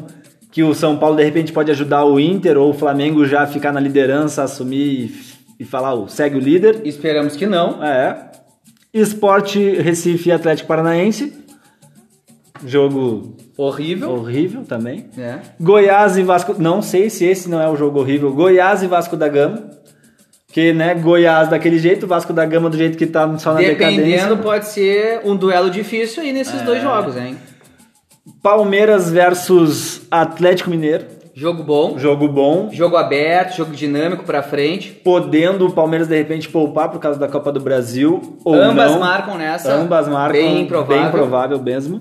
que 0.51 0.63
o 0.63 0.73
São 0.73 0.97
Paulo 0.97 1.15
de 1.15 1.23
repente 1.23 1.51
pode 1.53 1.69
ajudar 1.71 2.05
o 2.05 2.19
Inter 2.19 2.57
ou 2.57 2.71
o 2.71 2.73
Flamengo 2.73 3.25
já 3.25 3.45
ficar 3.45 3.71
na 3.71 3.79
liderança, 3.79 4.43
assumir 4.43 5.11
e, 5.57 5.63
e 5.63 5.65
falar, 5.65 5.93
ó, 5.93 6.07
segue 6.07 6.37
o 6.37 6.39
líder. 6.39 6.81
Esperamos 6.85 7.35
que 7.35 7.45
não. 7.45 7.83
É. 7.83 8.29
Esporte 8.93 9.59
Recife 9.79 10.29
e 10.29 10.31
Atlético 10.31 10.67
Paranaense. 10.67 11.33
Jogo 12.65 13.37
Horrível. 13.55 14.09
horrível 14.11 14.63
também. 14.65 15.05
né? 15.15 15.41
Goiás 15.59 16.17
e 16.17 16.23
Vasco. 16.23 16.55
Não 16.57 16.81
sei 16.81 17.09
se 17.09 17.23
esse 17.25 17.49
não 17.49 17.61
é 17.61 17.69
o 17.69 17.75
jogo 17.75 17.99
horrível. 17.99 18.33
Goiás 18.33 18.81
e 18.83 18.87
Vasco 18.87 19.15
da 19.15 19.27
Gama. 19.29 19.69
Que, 20.51 20.73
né, 20.73 20.95
Goiás 20.95 21.47
daquele 21.47 21.77
jeito, 21.77 22.07
Vasco 22.07 22.33
da 22.33 22.43
Gama 22.45 22.69
do 22.71 22.75
jeito 22.75 22.97
que 22.97 23.05
tá 23.05 23.37
só 23.37 23.53
na 23.53 23.59
Dependendo, 23.59 24.01
decadência. 24.07 24.35
pode 24.37 24.65
ser 24.65 25.21
um 25.23 25.35
duelo 25.35 25.69
difícil 25.69 26.23
aí 26.23 26.33
nesses 26.33 26.59
É. 26.59 26.63
dois 26.65 26.81
jogos, 26.81 27.15
hein? 27.15 27.37
Palmeiras 28.41 29.09
versus 29.11 29.98
Atlético 30.09 30.69
Mineiro. 30.69 31.05
Jogo 31.33 31.63
bom, 31.63 31.97
Jogo 31.97 32.27
bom. 32.27 32.69
jogo 32.71 32.97
aberto, 32.97 33.55
jogo 33.55 33.71
dinâmico 33.71 34.23
pra 34.25 34.43
frente. 34.43 34.91
Podendo 34.91 35.67
o 35.67 35.71
Palmeiras 35.71 36.07
de 36.07 36.17
repente 36.17 36.49
poupar 36.49 36.89
por 36.89 36.99
causa 36.99 37.17
da 37.17 37.29
Copa 37.29 37.49
do 37.51 37.61
Brasil. 37.61 38.37
Ou 38.43 38.55
Ambas 38.55 38.91
não. 38.91 38.99
marcam 38.99 39.37
nessa. 39.37 39.73
Ambas 39.73 40.07
marcam. 40.09 40.33
Bem 40.41 40.65
provável. 40.65 41.01
Bem 41.03 41.11
provável 41.11 41.61
mesmo. 41.61 41.99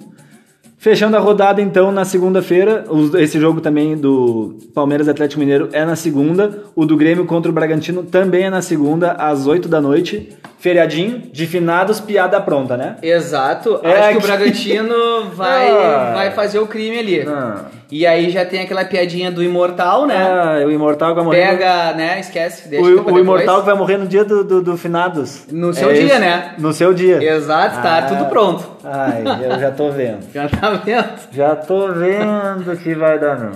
Fechando 0.81 1.17
a 1.17 1.21
rodada, 1.21 1.61
então, 1.61 1.91
na 1.91 2.05
segunda-feira, 2.05 2.85
esse 3.19 3.39
jogo 3.41 3.61
também 3.61 3.97
do 3.97 4.57
Palmeiras 4.73 5.09
Atlético 5.09 5.41
Mineiro 5.41 5.69
é 5.73 5.85
na 5.85 5.97
segunda. 5.97 6.63
O 6.75 6.87
do 6.87 6.97
Grêmio 6.97 7.25
contra 7.27 7.51
o 7.51 7.55
Bragantino 7.55 8.05
também 8.05 8.45
é 8.45 8.51
na 8.51 8.63
segunda, 8.63 9.13
às 9.13 9.47
8 9.47 9.69
da 9.69 9.81
noite. 9.81 10.37
Feriadinho, 10.59 11.23
de 11.33 11.47
finados, 11.47 12.01
piada 12.01 12.41
pronta, 12.41 12.77
né? 12.77 12.97
Exato. 13.03 13.81
É 13.83 13.93
Acho 13.93 14.09
que 14.11 14.17
o 14.17 14.21
que- 14.21 14.27
Bragantino 14.27 15.31
vai, 15.35 15.69
Ah. 15.71 16.13
vai 16.15 16.31
fazer 16.33 16.59
o 16.59 16.67
crime 16.67 16.99
ali. 16.99 17.21
Ah. 17.29 17.67
E 17.91 18.07
aí 18.07 18.29
já 18.29 18.45
tem 18.45 18.61
aquela 18.61 18.85
piadinha 18.85 19.31
do 19.31 19.43
imortal, 19.43 20.05
né? 20.07 20.15
Ah, 20.17 20.67
o 20.67 20.71
Imortal 20.71 21.09
que 21.11 21.15
vai 21.15 21.25
morrer. 21.25 21.47
Pega, 21.49 21.95
né? 21.95 22.21
Esquece, 22.21 22.69
deixa 22.69 22.85
o, 22.85 23.15
o. 23.15 23.19
Imortal 23.19 23.61
que 23.61 23.67
vai 23.67 23.75
morrer 23.75 23.97
no 23.97 24.07
dia 24.07 24.25
do, 24.27 24.45
do, 24.45 24.61
do 24.63 24.77
finados. 24.77 25.47
No 25.51 25.73
seu 25.73 25.89
É 25.91 25.95
dia, 25.95 26.19
né? 26.19 26.55
No 26.59 26.71
seu 26.75 26.93
dia. 26.93 27.23
Exato, 27.23 27.81
tá 27.81 27.99
Ah. 27.99 28.03
tudo 28.03 28.27
pronto. 28.27 28.69
Ai, 28.85 29.23
eu 29.43 29.59
já 29.59 29.71
tô 29.71 29.91
vendo. 29.91 30.19
Já 30.35 30.49
tá 30.49 30.71
vendo? 30.85 31.09
Já 31.33 31.57
tô 31.57 31.89
vendo 31.93 32.77
que 32.83 32.95
vai 32.95 33.19
dar 33.19 33.39
não. 33.39 33.53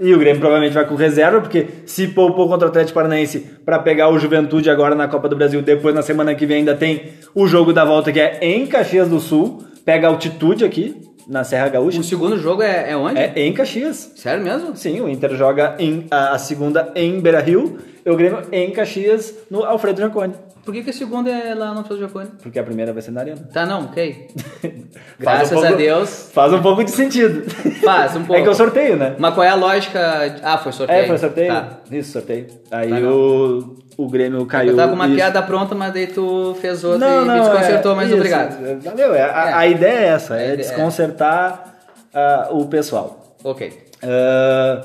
E 0.00 0.14
o 0.14 0.18
Grêmio 0.18 0.40
provavelmente 0.40 0.74
vai 0.74 0.86
com 0.86 0.94
reserva, 0.94 1.40
porque 1.40 1.66
se 1.84 2.08
poupou 2.08 2.48
contra 2.48 2.66
o 2.66 2.70
Atlético 2.70 2.94
Paranaense 2.94 3.40
para 3.64 3.78
pegar 3.78 4.08
o 4.08 4.18
Juventude 4.18 4.70
agora 4.70 4.94
na 4.94 5.08
Copa 5.08 5.28
do 5.28 5.36
Brasil, 5.36 5.60
depois 5.60 5.94
na 5.94 6.02
semana 6.02 6.34
que 6.34 6.46
vem 6.46 6.58
ainda 6.58 6.76
tem 6.76 7.14
o 7.34 7.46
jogo 7.46 7.72
da 7.72 7.84
volta 7.84 8.12
que 8.12 8.20
é 8.20 8.38
em 8.40 8.66
Caxias 8.66 9.08
do 9.08 9.18
Sul, 9.18 9.64
pega 9.84 10.06
a 10.06 10.10
altitude 10.10 10.64
aqui 10.64 10.94
na 11.28 11.44
Serra 11.44 11.68
Gaúcha. 11.68 12.00
O 12.00 12.04
segundo 12.04 12.38
jogo 12.38 12.62
é, 12.62 12.92
é 12.92 12.96
onde? 12.96 13.18
É 13.18 13.32
em 13.36 13.52
Caxias. 13.52 14.12
Sério 14.16 14.42
mesmo? 14.42 14.74
Sim, 14.76 15.00
o 15.00 15.08
Inter 15.08 15.34
joga 15.34 15.76
em, 15.78 16.06
a, 16.10 16.30
a 16.30 16.38
segunda 16.38 16.90
em 16.94 17.20
Beira 17.20 17.40
Rio, 17.40 17.78
e 18.04 18.10
o 18.10 18.16
Grêmio 18.16 18.42
em 18.50 18.70
Caxias 18.70 19.34
no 19.50 19.64
Alfredo 19.64 20.00
Jaconi. 20.00 20.32
Por 20.68 20.74
que, 20.74 20.82
que 20.82 20.90
o 20.90 20.92
segundo 20.92 21.30
é 21.30 21.54
lá 21.54 21.72
no 21.72 21.78
Alfredo 21.78 22.02
Jacone? 22.02 22.28
Porque 22.42 22.58
a 22.58 22.62
primeira 22.62 22.92
vai 22.92 23.00
ser 23.00 23.10
na 23.10 23.20
Arena. 23.22 23.40
Tá, 23.50 23.64
não, 23.64 23.84
ok. 23.86 24.28
Graças 25.18 25.50
um 25.52 25.54
pouco- 25.54 25.66
a 25.72 25.76
Deus. 25.76 26.30
Faz 26.30 26.52
um 26.52 26.60
pouco 26.60 26.84
de 26.84 26.90
sentido. 26.90 27.50
Faz 27.82 28.14
um 28.16 28.24
pouco. 28.26 28.34
É 28.38 28.42
que 28.42 28.48
eu 28.50 28.54
sorteio, 28.54 28.94
né? 28.98 29.16
Mas 29.18 29.32
qual 29.32 29.44
é 29.44 29.48
a 29.48 29.54
lógica? 29.54 30.36
Ah, 30.42 30.58
foi 30.58 30.70
sorteio. 30.72 31.04
É, 31.04 31.06
foi 31.06 31.16
sorteio? 31.16 31.48
Tá. 31.54 31.68
Isso, 31.90 32.12
sorteio. 32.12 32.46
Aí 32.70 33.02
o, 33.02 33.78
o 33.96 34.08
Grêmio 34.10 34.44
caiu. 34.44 34.72
Eu 34.72 34.76
tava 34.76 34.90
com 34.90 34.94
uma 34.96 35.06
isso. 35.06 35.14
piada 35.16 35.40
pronta, 35.40 35.74
mas 35.74 35.90
daí 35.94 36.06
tu 36.06 36.54
fez 36.60 36.84
outra 36.84 36.98
Não, 37.08 37.22
e 37.22 37.26
não, 37.26 37.34
me 37.36 37.40
desconcertou, 37.40 37.92
é, 37.92 37.94
mas 37.94 38.06
isso, 38.08 38.16
obrigado. 38.16 38.66
é, 38.66 38.74
Valeu, 38.74 39.14
é, 39.14 39.22
a, 39.22 39.48
É. 39.48 39.52
a 39.54 39.66
ideia 39.66 39.98
é 40.00 40.04
essa, 40.08 40.34
A 40.34 40.38
é 40.38 40.44
ideia- 40.52 40.56
desconcertar 40.58 41.76
ah, 42.12 42.48
o 42.50 42.66
pessoal. 42.66 43.34
Ok. 43.42 43.72
Ah, 44.02 44.82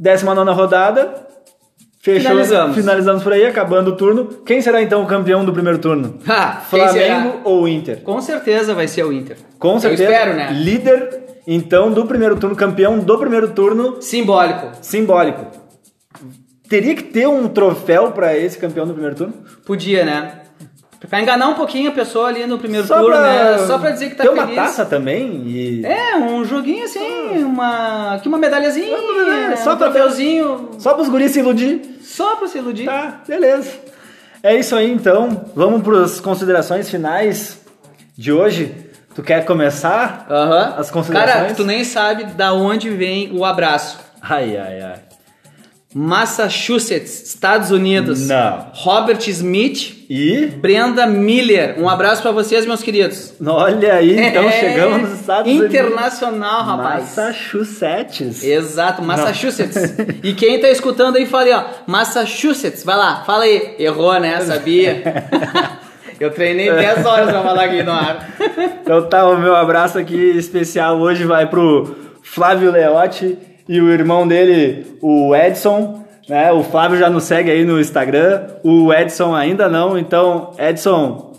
19 0.00 0.50
rodada. 0.52 1.30
Fechou, 2.02 2.22
Finalizamos. 2.30 2.74
Finalizamos 2.74 3.22
por 3.22 3.32
aí, 3.32 3.46
acabando 3.46 3.92
o 3.92 3.96
turno. 3.96 4.24
Quem 4.44 4.60
será 4.60 4.82
então 4.82 5.04
o 5.04 5.06
campeão 5.06 5.44
do 5.44 5.52
primeiro 5.52 5.78
turno? 5.78 6.18
Ah, 6.28 6.60
quem 6.68 6.88
será? 6.88 7.20
Flamengo 7.20 7.40
ou 7.44 7.68
Inter? 7.68 8.00
Com 8.02 8.20
certeza 8.20 8.74
vai 8.74 8.88
ser 8.88 9.04
o 9.04 9.12
Inter. 9.12 9.36
Com 9.56 9.78
certeza. 9.78 10.02
Eu 10.02 10.10
espero, 10.10 10.34
né? 10.36 10.50
Líder, 10.52 11.22
então, 11.46 11.92
do 11.92 12.04
primeiro 12.04 12.36
turno, 12.36 12.56
campeão 12.56 12.98
do 12.98 13.18
primeiro 13.18 13.50
turno, 13.50 14.02
Simbólico. 14.02 14.72
simbólico. 14.80 15.46
Teria 16.68 16.94
que 16.96 17.04
ter 17.04 17.28
um 17.28 17.46
troféu 17.48 18.10
pra 18.10 18.36
esse 18.36 18.58
campeão 18.58 18.84
do 18.86 18.94
primeiro 18.94 19.14
turno? 19.14 19.34
Podia, 19.64 20.04
né? 20.04 20.41
Pra 21.08 21.20
enganar 21.20 21.48
um 21.48 21.54
pouquinho 21.54 21.90
a 21.90 21.92
pessoa 21.92 22.28
ali 22.28 22.46
no 22.46 22.58
primeiro 22.58 22.86
Só 22.86 23.00
turno, 23.00 23.16
pra- 23.16 23.20
né? 23.22 23.58
Só 23.66 23.78
pra 23.78 23.90
dizer 23.90 24.10
que 24.10 24.14
tá 24.14 24.24
Tem 24.24 24.32
feliz. 24.34 24.52
uma 24.52 24.62
taça 24.62 24.84
também 24.86 25.42
e... 25.46 25.84
É, 25.84 26.16
um 26.16 26.44
joguinho 26.44 26.84
assim, 26.84 27.42
uma. 27.44 28.14
Aqui 28.14 28.28
uma 28.28 28.38
medalhazinha, 28.38 28.96
É, 29.52 29.56
só 29.56 29.72
um 29.72 29.76
pra- 29.76 29.88
troféuzinho. 29.90 30.70
Só 30.78 30.94
pros 30.94 31.08
guris 31.08 31.32
se 31.32 31.40
iludir. 31.40 31.98
Só 32.02 32.36
pra 32.36 32.46
se 32.46 32.58
iludir. 32.58 32.84
Tá, 32.86 33.20
beleza. 33.26 33.70
É 34.42 34.54
isso 34.56 34.74
aí 34.76 34.90
então. 34.92 35.44
Vamos 35.54 35.82
pras 35.82 36.20
considerações 36.20 36.88
finais 36.88 37.60
de 38.16 38.32
hoje. 38.32 38.74
Tu 39.14 39.22
quer 39.22 39.44
começar? 39.44 40.26
Aham. 40.30 40.74
As 40.78 40.90
considerações? 40.90 41.34
Cara, 41.42 41.54
tu 41.54 41.64
nem 41.64 41.84
sabe 41.84 42.24
da 42.32 42.52
onde 42.54 42.88
vem 42.90 43.30
o 43.36 43.44
abraço. 43.44 43.98
Ai, 44.22 44.56
ai, 44.56 44.80
ai. 44.80 44.94
Massachusetts, 45.94 47.22
Estados 47.26 47.70
Unidos. 47.70 48.26
Não. 48.26 48.66
Robert 48.72 49.20
Smith, 49.28 50.04
E 50.08 50.46
Brenda 50.46 51.06
Miller. 51.06 51.74
Um 51.78 51.88
abraço 51.88 52.22
pra 52.22 52.30
vocês, 52.30 52.64
meus 52.66 52.82
queridos. 52.82 53.34
olha 53.44 53.94
aí, 53.94 54.18
então 54.18 54.48
É, 54.48 54.52
chegamos 54.52 55.02
nos 55.10 55.20
Estados 55.20 55.50
Unidos. 55.50 55.68
Internacional, 55.74 56.62
rapaz. 56.64 57.02
Massachusetts. 57.16 58.42
Exato, 58.42 59.02
Massachusetts. 59.02 59.96
e 60.22 60.32
quem 60.34 60.60
tá 60.60 60.70
escutando 60.70 61.16
aí, 61.16 61.26
fala 61.26 61.44
aí, 61.44 61.52
ó. 61.52 61.64
Massachusetts, 61.86 62.84
vai 62.84 62.96
lá, 62.96 63.22
fala 63.24 63.44
aí. 63.44 63.76
Errou, 63.78 64.18
né? 64.18 64.40
Sabia? 64.40 65.02
Eu 66.20 66.30
treinei 66.30 66.72
10 66.72 67.04
horas 67.04 67.30
pra 67.30 67.42
falar 67.42 67.64
aqui 67.64 67.82
no 67.82 67.90
ar. 67.90 68.28
Então 68.80 69.08
tá, 69.08 69.28
o 69.28 69.36
meu 69.38 69.56
abraço 69.56 69.98
aqui 69.98 70.14
especial 70.14 70.98
hoje 71.00 71.24
vai 71.24 71.46
pro 71.46 71.96
Flávio 72.22 72.70
Leotti 72.70 73.36
e 73.68 73.80
o 73.80 73.90
irmão 73.90 74.26
dele, 74.26 74.96
o 75.00 75.34
Edson. 75.34 76.02
Né? 76.28 76.52
O 76.52 76.62
Flávio 76.62 76.98
já 76.98 77.10
nos 77.10 77.24
segue 77.24 77.50
aí 77.50 77.64
no 77.64 77.80
Instagram, 77.80 78.46
o 78.62 78.92
Edson 78.92 79.34
ainda 79.34 79.68
não. 79.68 79.98
Então, 79.98 80.52
Edson, 80.58 81.32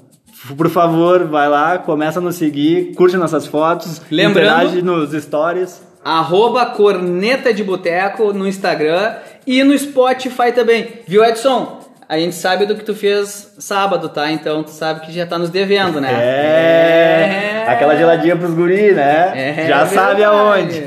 por 0.58 0.70
favor, 0.70 1.26
vai 1.26 1.48
lá, 1.48 1.78
começa 1.78 2.20
a 2.20 2.22
nos 2.22 2.36
seguir, 2.36 2.94
curte 2.96 3.16
nossas 3.16 3.48
fotos, 3.48 4.02
Lembrando- 4.12 4.40
interage 4.48 4.82
nos 4.82 5.12
stories. 5.24 5.82
Arroba 6.04 6.66
Corneta 6.66 7.54
de 7.54 7.64
Boteco 7.64 8.34
no 8.34 8.46
Instagram 8.46 9.14
e 9.48 9.64
no 9.64 9.78
Spotify 9.78 10.52
também. 10.54 10.86
Viu, 11.08 11.24
Edson? 11.24 11.80
A 12.13 12.19
gente 12.19 12.36
sabe 12.36 12.67
do 12.67 12.76
que 12.76 12.84
tu 12.84 12.93
fez 12.93 13.54
sábado, 13.58 14.08
tá? 14.08 14.32
Então 14.32 14.62
tu 14.62 14.69
sabe 14.69 14.99
que 15.02 15.12
já 15.12 15.26
tá 15.26 15.39
nos 15.39 15.49
devendo, 15.49 15.99
né? 15.99 16.10
É, 16.13 17.65
aquela 17.67 17.95
geladinha 17.95 18.36
pros 18.36 18.54
guri, 18.54 18.91
né? 18.93 19.32
É 19.60 19.67
já 19.67 19.86
sabe 19.88 20.23
aonde. 20.23 20.80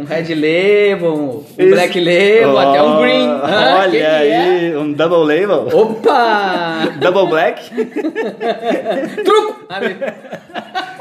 Um 0.00 0.04
Red 0.04 0.34
Label, 0.34 1.14
um 1.14 1.44
Isso. 1.58 1.70
Black 1.74 1.98
Label, 2.00 2.58
até 2.58 2.82
um 2.82 3.00
Green. 3.02 3.28
Oh, 3.28 3.40
Ah, 3.44 3.76
Olha 3.80 3.90
que 3.90 3.98
que 3.98 4.02
aí, 4.04 4.72
é? 4.72 4.78
um 4.78 4.92
double 4.94 5.26
label. 5.40 5.68
Opa! 5.78 6.88
Double 7.00 7.26
black. 7.28 7.70
Truco! 9.24 9.66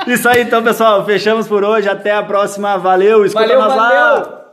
Isso 0.07 0.27
aí 0.27 0.41
então, 0.41 0.61
pessoal. 0.63 1.05
Fechamos 1.05 1.47
por 1.47 1.63
hoje. 1.63 1.87
Até 1.89 2.11
a 2.11 2.23
próxima. 2.23 2.77
Valeu. 2.77 3.25
Escuta 3.25 3.47
Valeu, 3.47 3.61
nós 3.61 3.75
lá. 3.75 3.89
valeu! 3.89 4.44